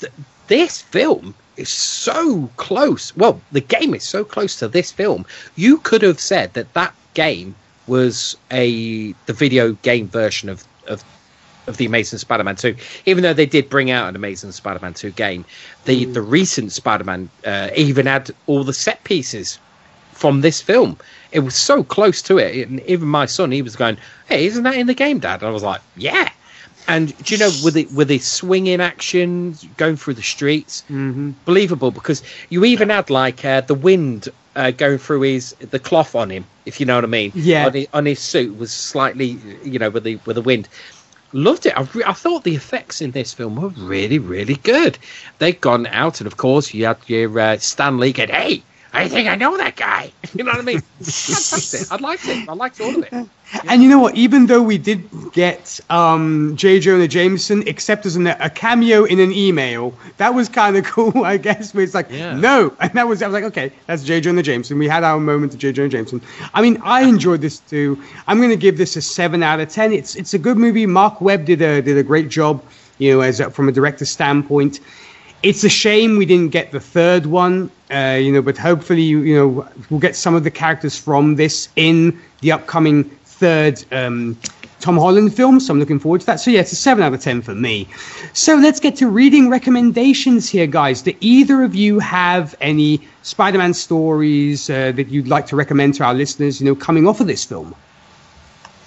[0.00, 0.12] th-
[0.48, 3.16] this film is so close.
[3.16, 5.24] Well, the game is so close to this film.
[5.56, 7.54] You could have said that that game
[7.86, 11.04] was a the video game version of of
[11.66, 12.74] of the Amazing Spider-Man 2.
[13.06, 15.44] Even though they did bring out an Amazing Spider-Man 2 game,
[15.84, 19.58] the the recent Spider-Man uh, even had all the set pieces
[20.12, 20.96] from this film.
[21.32, 23.96] It was so close to it, and even my son, he was going,
[24.28, 26.30] "Hey, isn't that in the game, Dad?" And I was like, "Yeah."
[26.86, 31.30] And do you know with the with the swinging action going through the streets, Mm-hmm.
[31.44, 36.14] believable because you even had like uh, the wind uh, going through his the cloth
[36.14, 37.32] on him, if you know what I mean.
[37.34, 37.66] Yeah.
[37.66, 40.68] On his, on his suit was slightly, you know, with the with the wind.
[41.34, 41.76] Loved it.
[41.76, 44.96] I, re- I thought the effects in this film were really, really good.
[45.40, 48.62] They'd gone out, and of course, you had your uh, Stan Lee going, "Hey,
[48.94, 50.80] I think I know that guy." You know what I mean?
[50.80, 51.92] Fantastic.
[51.92, 52.48] I liked it.
[52.48, 53.28] I liked all of it.
[53.68, 54.16] And you know what?
[54.16, 56.80] Even though we did get um, J.
[56.80, 61.24] Jonah Jameson, except as an, a cameo in an email, that was kind of cool,
[61.24, 61.72] I guess.
[61.72, 62.34] Where it's like, Yeah.
[62.36, 64.20] no, and that was I was like, okay, that's J.
[64.20, 64.76] Jonah Jameson.
[64.76, 65.70] We had our moment of J.
[65.70, 66.20] Jonah Jameson.
[66.52, 68.02] I mean, I enjoyed this too.
[68.26, 69.92] I'm going to give this a seven out of ten.
[69.92, 70.86] It's it's a good movie.
[70.86, 72.60] Mark Webb did a did a great job,
[72.98, 74.80] you know, as a, from a director standpoint.
[75.44, 79.34] It's a shame we didn't get the third one, uh, you know, but hopefully, you
[79.36, 84.38] know, we'll get some of the characters from this in the upcoming third um,
[84.80, 85.60] Tom Holland film.
[85.60, 86.40] So I'm looking forward to that.
[86.40, 87.86] So yeah, it's a seven out of ten for me.
[88.32, 91.02] So let's get to reading recommendations here, guys.
[91.02, 96.04] Do either of you have any Spider-Man stories uh, that you'd like to recommend to
[96.04, 96.58] our listeners?
[96.58, 97.74] You know, coming off of this film.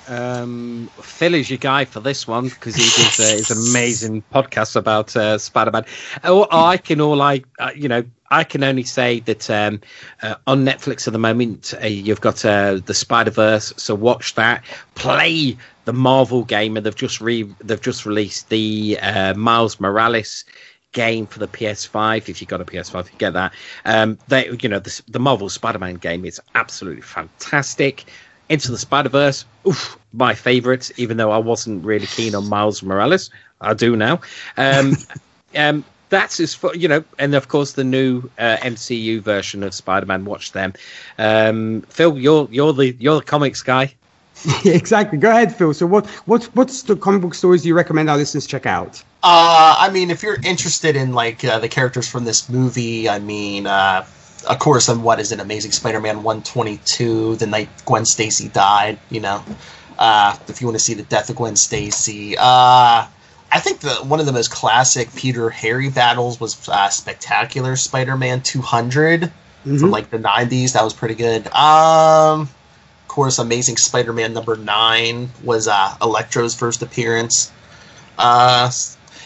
[0.08, 4.76] Um, Phil is your guy for this one because he does uh, his amazing podcast
[4.76, 5.86] about uh, Spider-Man.
[6.24, 9.82] I can, all I, uh, you know, I can only say that um,
[10.22, 14.36] uh, on Netflix at the moment uh, you've got uh, the Spider Verse, so watch
[14.36, 14.64] that.
[14.96, 20.44] Play the Marvel game, and they've just re they've just released the uh, Miles Morales
[20.92, 22.28] game for the PS5.
[22.30, 23.54] If you've got a PS5, you get that.
[23.86, 28.06] Um, they, you know, the, the Marvel Spider-Man game is absolutely fantastic.
[28.50, 29.46] Into the Spider Verse,
[30.14, 30.92] my favourite.
[30.98, 33.30] Even though I wasn't really keen on Miles Morales,
[33.60, 34.22] I do now.
[34.56, 34.96] Um,
[35.56, 39.74] um, that's as for you know, and of course the new uh, MCU version of
[39.74, 40.26] Spider-Man.
[40.26, 40.74] Watch them.
[41.18, 43.94] Um, Phil, you're you're the you're the comics guy.
[44.66, 45.18] exactly.
[45.18, 45.74] Go ahead, Phil.
[45.74, 49.04] So what what what's the comic book stories do you recommend our listeners check out?
[49.24, 53.20] Uh, I mean, if you're interested in like uh, the characters from this movie, I
[53.20, 54.06] mean, uh,
[54.48, 55.40] of course, and what is it?
[55.40, 59.00] Amazing Spider-Man 122, the night Gwen Stacy died.
[59.10, 59.44] You know,
[59.98, 62.42] uh, if you want to see the death of Gwen Stacy, uh,
[63.52, 68.42] I think the one of the most classic Peter Harry battles was uh, Spectacular Spider-Man
[68.42, 69.32] 200
[69.64, 70.74] from like the 90s.
[70.74, 71.48] That was pretty good.
[71.48, 77.52] Um, of course, Amazing Spider-Man number nine was uh, Electro's first appearance.
[78.18, 78.72] Uh,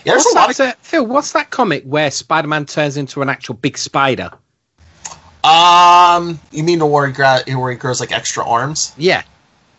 [0.04, 1.06] yeah, there's What's a lot that, uh, Phil?
[1.06, 4.32] What's that comic where Spider-Man turns into an actual big spider?
[5.44, 8.94] Um, you mean the where he, gra- where he grows like extra arms?
[8.98, 9.24] Yeah,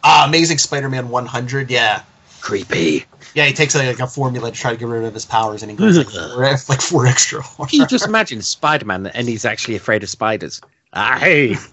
[0.02, 1.70] Uh, Amazing Spider-Man 100.
[1.70, 2.02] Yeah,
[2.40, 3.04] creepy.
[3.34, 3.44] yeah.
[3.46, 5.76] He takes like, a formula to try to get rid of his powers, and he
[5.76, 7.70] grows like four, like four extra arms.
[7.70, 10.60] Can you just imagine Spider-Man and he's actually afraid of spiders?
[10.92, 11.56] Ah, hey.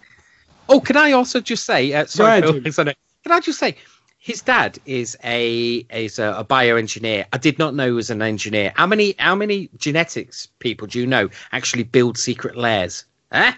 [0.71, 1.91] Oh, can I also just say?
[1.93, 2.63] Uh, sorry, ahead, Phil, Jim.
[2.67, 2.97] it's on it.
[3.23, 3.75] Can I just say?
[4.19, 7.25] His dad is a is a, a bioengineer.
[7.33, 8.71] I did not know he was an engineer.
[8.75, 13.05] How many how many genetics people do you know actually build secret lairs?
[13.31, 13.53] Huh?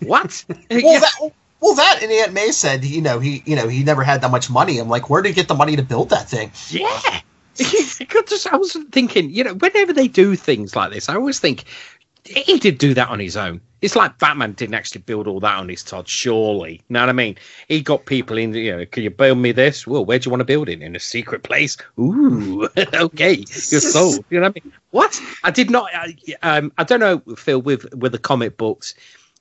[0.00, 0.44] What?
[0.70, 4.02] well, that, well, that and Aunt May said, you know, he, you know, he never
[4.02, 4.78] had that much money.
[4.78, 6.52] I'm like, where did he get the money to build that thing?
[6.70, 7.20] Yeah.
[7.56, 11.64] just, I was thinking, you know, whenever they do things like this, I always think
[12.26, 13.60] he did do that on his own.
[13.82, 16.72] It's like Batman didn't actually build all that on his Todd, surely.
[16.72, 17.36] You know what I mean?
[17.68, 19.86] He got people in, you know, can you build me this?
[19.86, 20.82] Well, where do you want to build it?
[20.82, 21.76] In a secret place?
[21.98, 24.24] Ooh, okay, you're sold.
[24.30, 24.72] You know what I mean?
[24.90, 25.20] What?
[25.44, 28.94] I did not, I, um, I don't know, Phil, with, with the comic books,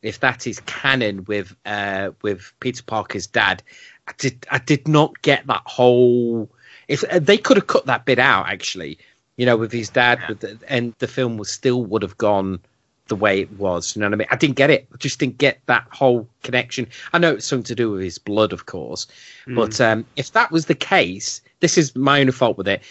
[0.06, 3.64] if that is canon with, uh, with Peter Parker's dad.
[4.08, 6.50] I did, I did not get that whole,
[6.88, 9.00] if uh, they could have cut that bit out actually
[9.38, 12.60] you know with his dad with the, and the film was still would have gone
[13.08, 14.28] the way it was you know what i mean?
[14.32, 16.88] I didn't get it i just didn't get that whole connection.
[17.14, 19.08] I know it's something to do with his blood of course
[19.48, 22.84] but um, if that was the case this is my own fault with it.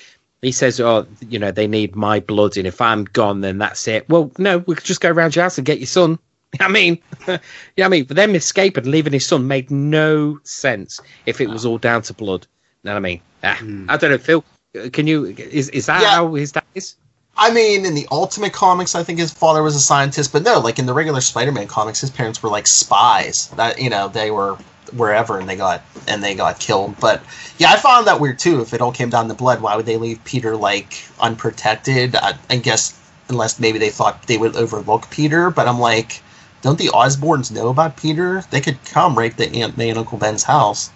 [0.42, 3.88] He says oh you know they need my blood and if i'm gone then that's
[3.88, 4.08] it.
[4.08, 6.18] Well no we could just go around your house and get your son
[6.60, 6.98] I mean,
[7.76, 11.50] yeah, I mean, for them escaping and leaving his son made no sense if it
[11.50, 12.46] was all down to blood.
[12.82, 13.20] You know what I mean?
[13.42, 14.44] Ah, I don't know, Phil.
[14.78, 15.24] uh, Can you?
[15.26, 16.10] Is is that Yeah.
[16.10, 16.96] how his dad is?
[17.36, 20.60] I mean, in the Ultimate comics, I think his father was a scientist, but no,
[20.60, 23.48] like in the regular Spider-Man comics, his parents were like spies.
[23.56, 24.56] That you know, they were
[24.92, 26.94] wherever and they got and they got killed.
[27.00, 27.22] But
[27.58, 28.60] yeah, I found that weird too.
[28.60, 32.14] If it all came down to blood, why would they leave Peter like unprotected?
[32.14, 32.98] I, I guess
[33.28, 35.50] unless maybe they thought they would overlook Peter.
[35.50, 36.22] But I'm like,
[36.64, 38.42] don't the Osborns know about Peter?
[38.50, 40.90] They could come right to Aunt May and Uncle Ben's house.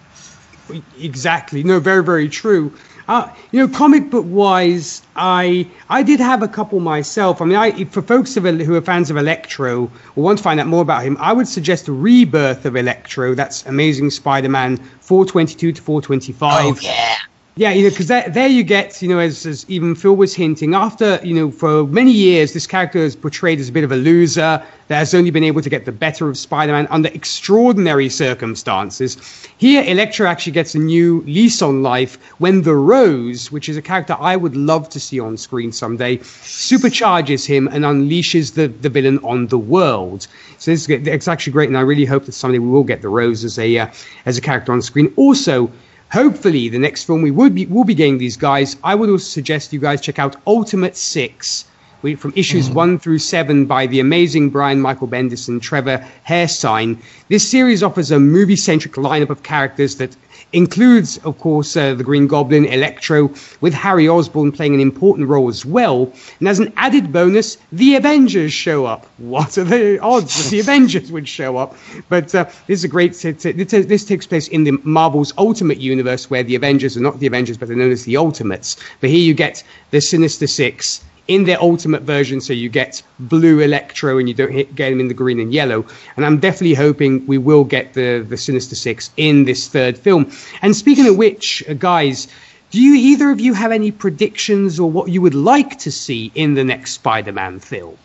[0.99, 1.63] Exactly.
[1.63, 2.73] No, very, very true.
[3.07, 7.39] Uh, you know, comic book wise, I I did have a couple myself.
[7.39, 10.59] I mean, I, for folks of, who are fans of Electro or want to find
[10.59, 13.35] out more about him, I would suggest a rebirth of Electro.
[13.35, 16.65] That's Amazing Spider-Man 422 to 425.
[16.65, 17.17] Oh yeah.
[17.55, 20.33] Yeah, you know, because there there you get, you know, as, as even Phil was
[20.33, 23.91] hinting, after, you know, for many years, this character is portrayed as a bit of
[23.91, 27.09] a loser that has only been able to get the better of Spider Man under
[27.09, 29.17] extraordinary circumstances.
[29.57, 33.81] Here, Electro actually gets a new lease on life when The Rose, which is a
[33.81, 38.89] character I would love to see on screen someday, supercharges him and unleashes the, the
[38.89, 40.27] villain on the world.
[40.59, 43.01] So this is, it's actually great, and I really hope that someday we will get
[43.01, 43.87] The Rose as a, uh,
[44.25, 45.11] as a character on screen.
[45.17, 45.69] Also,
[46.11, 48.75] hopefully the next film we would be will be getting these guys.
[48.83, 51.65] I would also suggest you guys check out Ultimate Six.
[52.17, 52.75] From issues mm.
[52.75, 56.97] one through seven by the amazing Brian Michael Bendis and Trevor Hairsine.
[57.27, 60.15] This series offers a movie centric lineup of characters that
[60.53, 63.31] includes, of course, uh, the Green Goblin, Electro,
[63.61, 66.11] with Harry Osborn playing an important role as well.
[66.39, 69.05] And as an added bonus, the Avengers show up.
[69.17, 71.75] What are the odds that the Avengers would show up?
[72.09, 73.15] But uh, this is a great.
[73.15, 73.39] Set.
[73.39, 77.57] This takes place in the Marvel's Ultimate Universe, where the Avengers are not the Avengers,
[77.57, 78.77] but they're known as the Ultimates.
[79.01, 83.61] But here you get the Sinister Six in their ultimate version, so you get blue
[83.61, 85.85] Electro and you don't hit, get them in the green and yellow.
[86.17, 90.31] And I'm definitely hoping we will get the the Sinister Six in this third film.
[90.61, 92.27] And speaking of which, uh, guys.
[92.71, 96.31] Do you either of you have any predictions or what you would like to see
[96.35, 97.97] in the next Spider-Man film?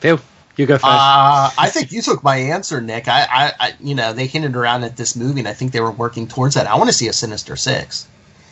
[0.00, 0.20] Phil,
[0.58, 0.84] you go first.
[0.84, 3.08] Uh, I think you took my answer, Nick.
[3.08, 5.80] I, I, I, you know, they hinted around at this movie, and I think they
[5.80, 6.66] were working towards that.
[6.66, 8.06] I want to see a Sinister Six.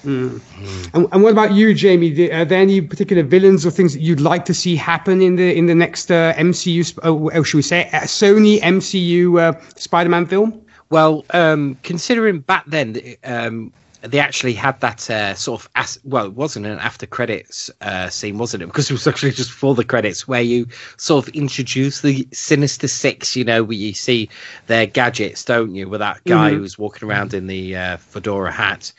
[0.04, 0.40] Mm.
[0.40, 0.94] Mm.
[0.94, 2.30] And, and, what about you, Jamie?
[2.30, 5.54] Are there any particular villains or things that you'd like to see happen in the
[5.54, 6.98] in the next uh, MCU?
[7.02, 10.64] Oh, oh, should we say uh, Sony MCU uh, Spider-Man film?
[10.88, 13.72] Well, um, considering back then, um,
[14.02, 18.08] they actually had that uh, sort of as- well, it wasn't an after credits uh,
[18.08, 18.66] scene, wasn't it?
[18.66, 22.88] Because it was actually just before the credits, where you sort of introduce the Sinister
[22.88, 23.36] Six.
[23.36, 24.30] You know, where you see
[24.66, 25.88] their gadgets, don't you?
[25.88, 26.60] With that guy mm-hmm.
[26.60, 28.92] who's walking around in the uh, fedora hat.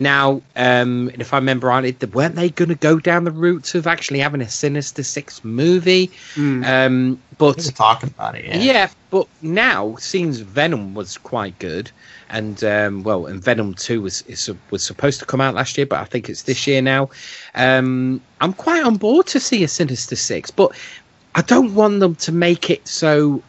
[0.00, 3.86] Now, um, if I remember right, weren't they going to go down the route of
[3.86, 6.10] actually having a Sinister Six movie?
[6.34, 6.66] Mm.
[6.66, 8.58] Um, but talking about it, yeah.
[8.58, 8.90] yeah.
[9.10, 11.90] But now, seems Venom was quite good,
[12.30, 15.86] and um, well, and Venom Two was is, was supposed to come out last year,
[15.86, 17.10] but I think it's this year now.
[17.54, 20.72] Um, I'm quite on board to see a Sinister Six, but
[21.34, 23.42] I don't want them to make it so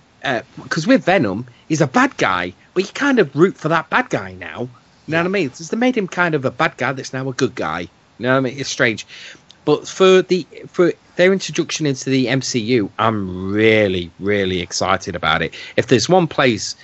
[0.57, 3.89] because uh, with Venom, he's a bad guy, but you kind of root for that
[3.89, 4.69] bad guy now.
[5.07, 5.47] Know what I mean?
[5.47, 7.81] It's, they made him kind of a bad guy that's now a good guy.
[7.81, 7.89] You
[8.19, 8.59] know what I mean?
[8.59, 9.05] It's strange.
[9.65, 15.53] But for the for their introduction into the MCU, I'm really, really excited about it.
[15.77, 16.75] If there's one place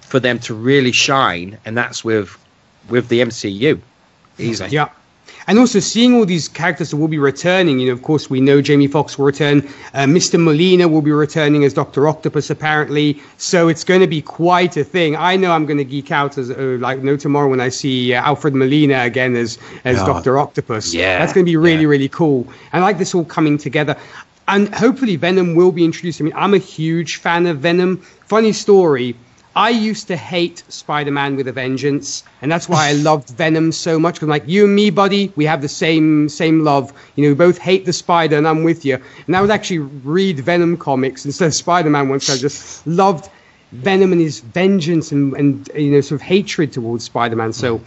[0.00, 2.36] for them to really shine, and that's with
[2.88, 3.80] with the MCU,
[4.38, 4.66] easy.
[4.66, 4.88] Yeah
[5.46, 7.78] and also seeing all these characters that will be returning.
[7.78, 9.58] You know, of course, we know Jamie Foxx will return.
[9.94, 10.42] Uh, Mr.
[10.42, 13.20] Molina will be returning as Doctor Octopus, apparently.
[13.38, 15.16] So it's going to be quite a thing.
[15.16, 18.14] I know I'm going to geek out as uh, like no tomorrow when I see
[18.14, 20.94] uh, Alfred Molina again as as oh, Doctor Octopus.
[20.94, 21.88] Yeah, that's going to be really yeah.
[21.88, 22.46] really cool.
[22.72, 23.96] I like this all coming together.
[24.48, 26.20] And hopefully Venom will be introduced.
[26.20, 27.98] I mean, I'm a huge fan of Venom.
[28.26, 29.14] Funny story
[29.54, 33.98] I used to hate Spider-Man with a vengeance, and that's why I loved Venom so
[33.98, 34.14] much.
[34.14, 36.92] Because like you and me, buddy, we have the same same love.
[37.16, 38.98] You know, we both hate the Spider, and I'm with you.
[39.26, 42.30] And I would actually read Venom comics instead of Spider-Man ones.
[42.30, 43.28] I just loved
[43.72, 47.52] Venom and his vengeance and and you know sort of hatred towards Spider-Man.
[47.52, 47.82] So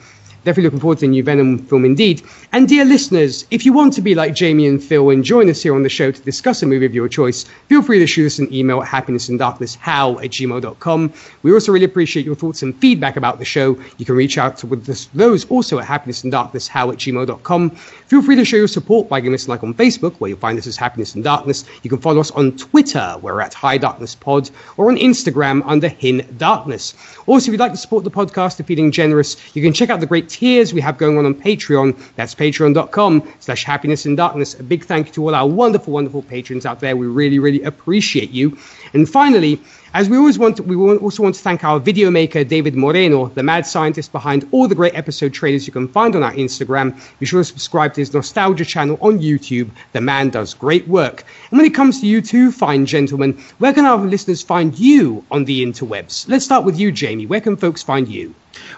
[0.45, 2.21] definitely looking forward to the new Venom film indeed.
[2.53, 5.63] And dear listeners, if you want to be like Jamie and Phil and join us
[5.63, 8.27] here on the show to discuss a movie of your choice, feel free to shoot
[8.27, 11.13] us an email at happinessanddarknesshow at gmail.com.
[11.41, 13.77] We also really appreciate your thoughts and feedback about the show.
[13.97, 14.67] You can reach out to
[15.13, 17.69] those also at happinessanddarknesshow at gmail.com.
[17.71, 20.37] Feel free to show your support by giving us a like on Facebook, where you'll
[20.37, 21.65] find us as Happiness and Darkness.
[21.81, 25.87] You can follow us on Twitter, we're at High Darkness Pod, or on Instagram under
[25.87, 26.93] Hin Darkness.
[27.25, 29.99] Also, if you'd like to support the podcast, if feeling generous, you can check out
[29.99, 31.97] the great tiers we have going on on Patreon.
[32.17, 34.59] That's patreon.com slash happiness and darkness.
[34.59, 36.97] A big thank you to all our wonderful, wonderful patrons out there.
[36.97, 38.57] We really, really appreciate you.
[38.93, 39.61] And finally,
[39.95, 43.27] as we always want, to, we also want to thank our video maker, David Moreno,
[43.27, 46.93] the mad scientist behind all the great episode trailers you can find on our Instagram.
[47.17, 49.69] Be sure to subscribe to his nostalgia channel on YouTube.
[49.93, 51.23] The man does great work.
[51.49, 55.23] And when it comes to you two fine gentlemen, where can our listeners find you
[55.31, 56.27] on the interwebs?
[56.27, 57.25] Let's start with you, Jamie.
[57.25, 58.35] Where can folks find you?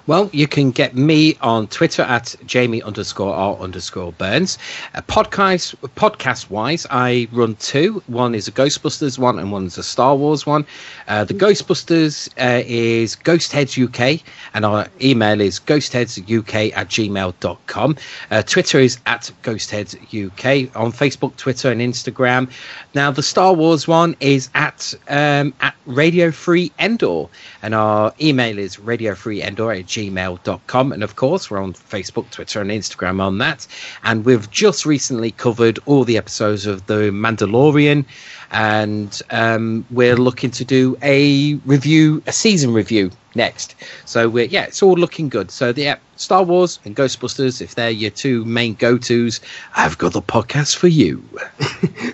[0.07, 4.57] Well, you can get me on Twitter at Jamie underscore R underscore Burns.
[4.95, 8.01] Uh, podcast podcast wise, I run two.
[8.07, 10.65] One is a Ghostbusters one, and one is a Star Wars one.
[11.07, 14.21] Uh, the Ghostbusters uh, is Ghostheads UK,
[14.53, 17.95] and our email is ghostheadsuk at gmail.com.
[18.29, 22.49] Uh, Twitter is at Ghostheads UK on Facebook, Twitter, and Instagram.
[22.93, 27.27] Now, the Star Wars one is at um, at Radio Free Endor,
[27.61, 30.91] and our email is Radio Free Endor at gmail.com.
[30.91, 33.65] And of course, we're on Facebook, Twitter, and Instagram on that.
[34.03, 38.05] And we've just recently covered all the episodes of The Mandalorian.
[38.51, 43.75] And um, we're looking to do a review, a season review next.
[44.05, 45.51] So we're, yeah, it's all looking good.
[45.51, 49.39] So the yeah, Star Wars and Ghostbusters, if they're your two main go-tos,
[49.75, 51.17] I've got the podcast for you.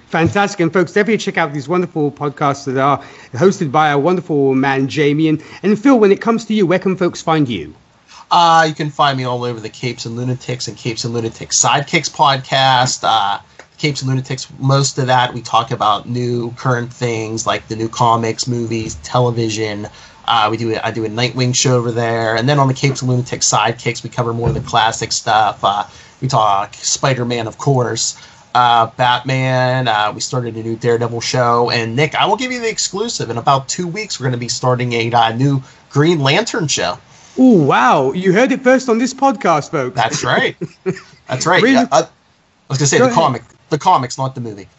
[0.08, 0.60] Fantastic.
[0.60, 3.00] And folks, definitely check out these wonderful podcasts that are
[3.34, 5.28] hosted by our wonderful man, Jamie.
[5.30, 7.74] And, and Phil, when it comes to you, where can folks find you?
[8.30, 11.64] Uh, you can find me all over the Capes and Lunatics and Capes and Lunatics
[11.64, 13.02] Sidekicks podcast.
[13.04, 13.40] Uh,
[13.84, 17.90] Capes and Lunatics, most of that we talk about new current things like the new
[17.90, 19.90] comics, movies, television.
[20.26, 23.02] Uh, we do I do a Nightwing show over there, and then on the Capes
[23.02, 25.62] and Lunatics sidekicks, we cover more of the classic stuff.
[25.66, 25.84] Uh,
[26.22, 28.16] we talk Spider Man, of course,
[28.56, 29.90] uh, Batman.
[29.90, 33.30] Uh, we started a new Daredevil show, and Nick, I will give you the exclusive.
[33.30, 36.98] In about two weeks, we're going to be starting a uh, new Green Lantern show.
[37.38, 38.14] Oh wow!
[38.14, 39.98] You heard it first on this podcast, folks.
[39.98, 40.56] That's right.
[41.28, 41.62] That's right.
[41.64, 41.86] Really?
[41.92, 42.08] Uh,
[42.70, 43.22] I was going to say Go the ahead.
[43.22, 44.70] comic, the comics, not the movie.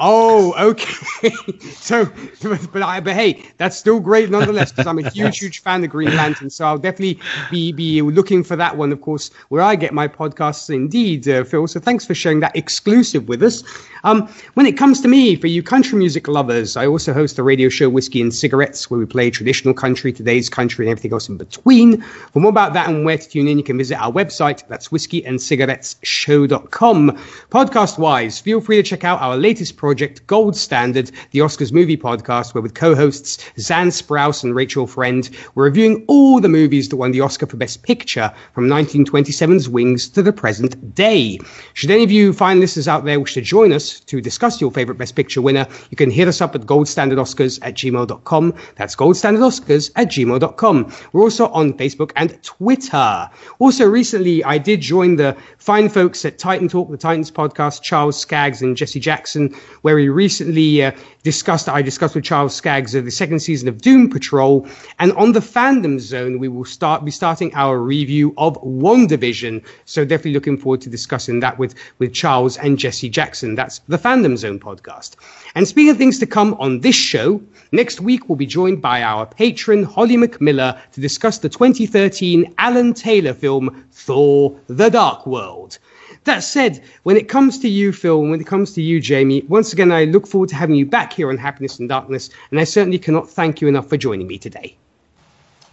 [0.00, 1.30] Oh, okay.
[1.72, 2.04] so,
[2.40, 5.82] but, but, I, but hey, that's still great nonetheless because I'm a huge, huge fan
[5.82, 6.50] of Green Lantern.
[6.50, 7.20] So I'll definitely
[7.50, 10.72] be be looking for that one, of course, where I get my podcasts.
[10.72, 11.66] Indeed, uh, Phil.
[11.66, 13.64] So thanks for sharing that exclusive with us.
[14.04, 17.42] Um, when it comes to me, for you country music lovers, I also host the
[17.42, 21.28] radio show, Whiskey and Cigarettes, where we play traditional country, today's country, and everything else
[21.28, 22.02] in between.
[22.32, 24.66] For more about that and where to tune in, you can visit our website.
[24.68, 27.18] That's whiskeyandcigarettesshow.com.
[27.50, 31.96] Podcast wise, feel free to check out our latest project, Gold Standard, the Oscars movie
[31.96, 36.96] podcast, where with co-hosts Zan Sprouse and Rachel Friend, we're reviewing all the movies that
[36.96, 41.38] won the Oscar for Best Picture from 1927's Wings to the present day.
[41.74, 44.70] Should any of you fine listeners out there wish to join us to discuss your
[44.70, 48.54] favorite Best Picture winner, you can hit us up at goldstandardoscars at gmail.com.
[48.76, 50.92] That's goldstandardoscars at gmail.com.
[51.12, 53.30] We're also on Facebook and Twitter.
[53.58, 58.18] Also, recently, I did join the fine folks at Titan Talk, the Titans podcast, Charles
[58.18, 60.92] Skaggs and Jesse Jackson, where we recently uh,
[61.28, 64.66] discussed, I discussed with Charles Skaggs uh, the second season of Doom Patrol.
[64.98, 69.62] And on the fandom zone, we will start be starting our review of WandaVision.
[69.84, 73.56] So definitely looking forward to discussing that with, with Charles and Jesse Jackson.
[73.56, 75.16] That's the Fandom Zone podcast.
[75.54, 79.02] And speaking of things to come on this show, next week we'll be joined by
[79.02, 85.78] our patron Holly McMiller to discuss the 2013 Alan Taylor film Thor: The Dark World.
[86.24, 89.42] That said, when it comes to you, Phil, and when it comes to you, Jamie,
[89.42, 92.60] once again, I look forward to having you back here on Happiness and Darkness, and
[92.60, 94.76] I certainly cannot thank you enough for joining me today.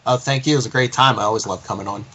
[0.05, 0.53] Oh, thank you.
[0.53, 1.17] It was a great time.
[1.19, 2.05] I always love coming on.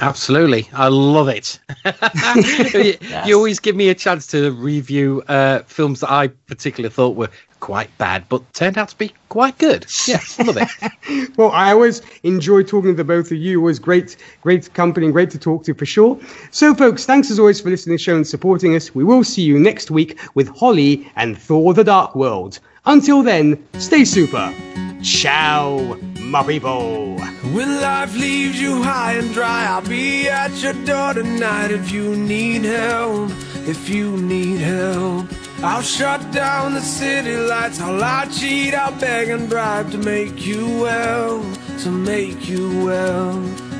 [0.00, 1.60] Absolutely, I love it.
[2.74, 2.94] you,
[3.24, 7.30] you always give me a chance to review uh, films that I particularly thought were
[7.64, 9.86] quite bad, but turned out to be quite good.
[10.06, 10.68] Yes, love it.
[11.38, 13.58] Well, I always enjoy talking to the both of you.
[13.58, 16.20] Always great, great company and great to talk to for sure.
[16.50, 18.94] So, folks, thanks as always for listening to the show and supporting us.
[18.94, 22.60] We will see you next week with Holly and Thor the Dark World.
[22.84, 24.54] Until then, stay super.
[25.02, 27.16] Ciao, my people.
[27.54, 32.14] When life leaves you high and dry, I'll be at your door tonight if you
[32.14, 33.30] need help.
[33.66, 35.26] If you need help,
[35.64, 37.80] I'll shut down the city lights.
[37.80, 41.42] I'll lie, cheat, I'll beg and bribe to make you well,
[41.78, 43.32] to make you well.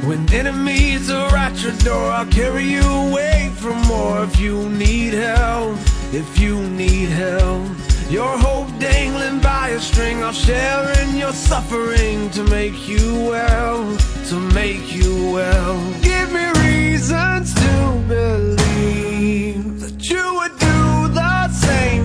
[0.08, 4.24] When enemies are at your door, I'll carry you away from more.
[4.24, 5.76] If you need help,
[6.12, 7.68] if you need help.
[8.08, 13.96] Your hope dangling by a string, I'll share in your suffering to make you well,
[14.30, 15.76] to make you well.
[16.00, 19.83] Give me reasons to believe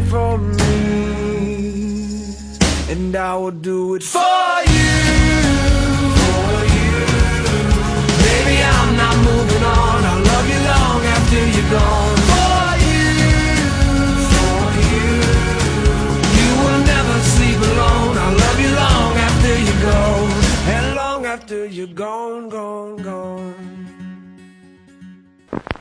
[0.10, 1.86] for me,
[2.90, 4.20] and I will do it for
[4.76, 4.94] you.
[6.20, 6.94] For you.
[8.26, 10.00] Baby, I'm not moving on.
[10.10, 12.18] I'll love you long after you're gone.
[12.32, 13.08] For you.
[14.34, 15.10] For you.
[16.40, 18.16] You will never sleep alone.
[18.18, 20.02] I'll love you long after you go.
[20.74, 23.69] And long after you're gone, gone, gone.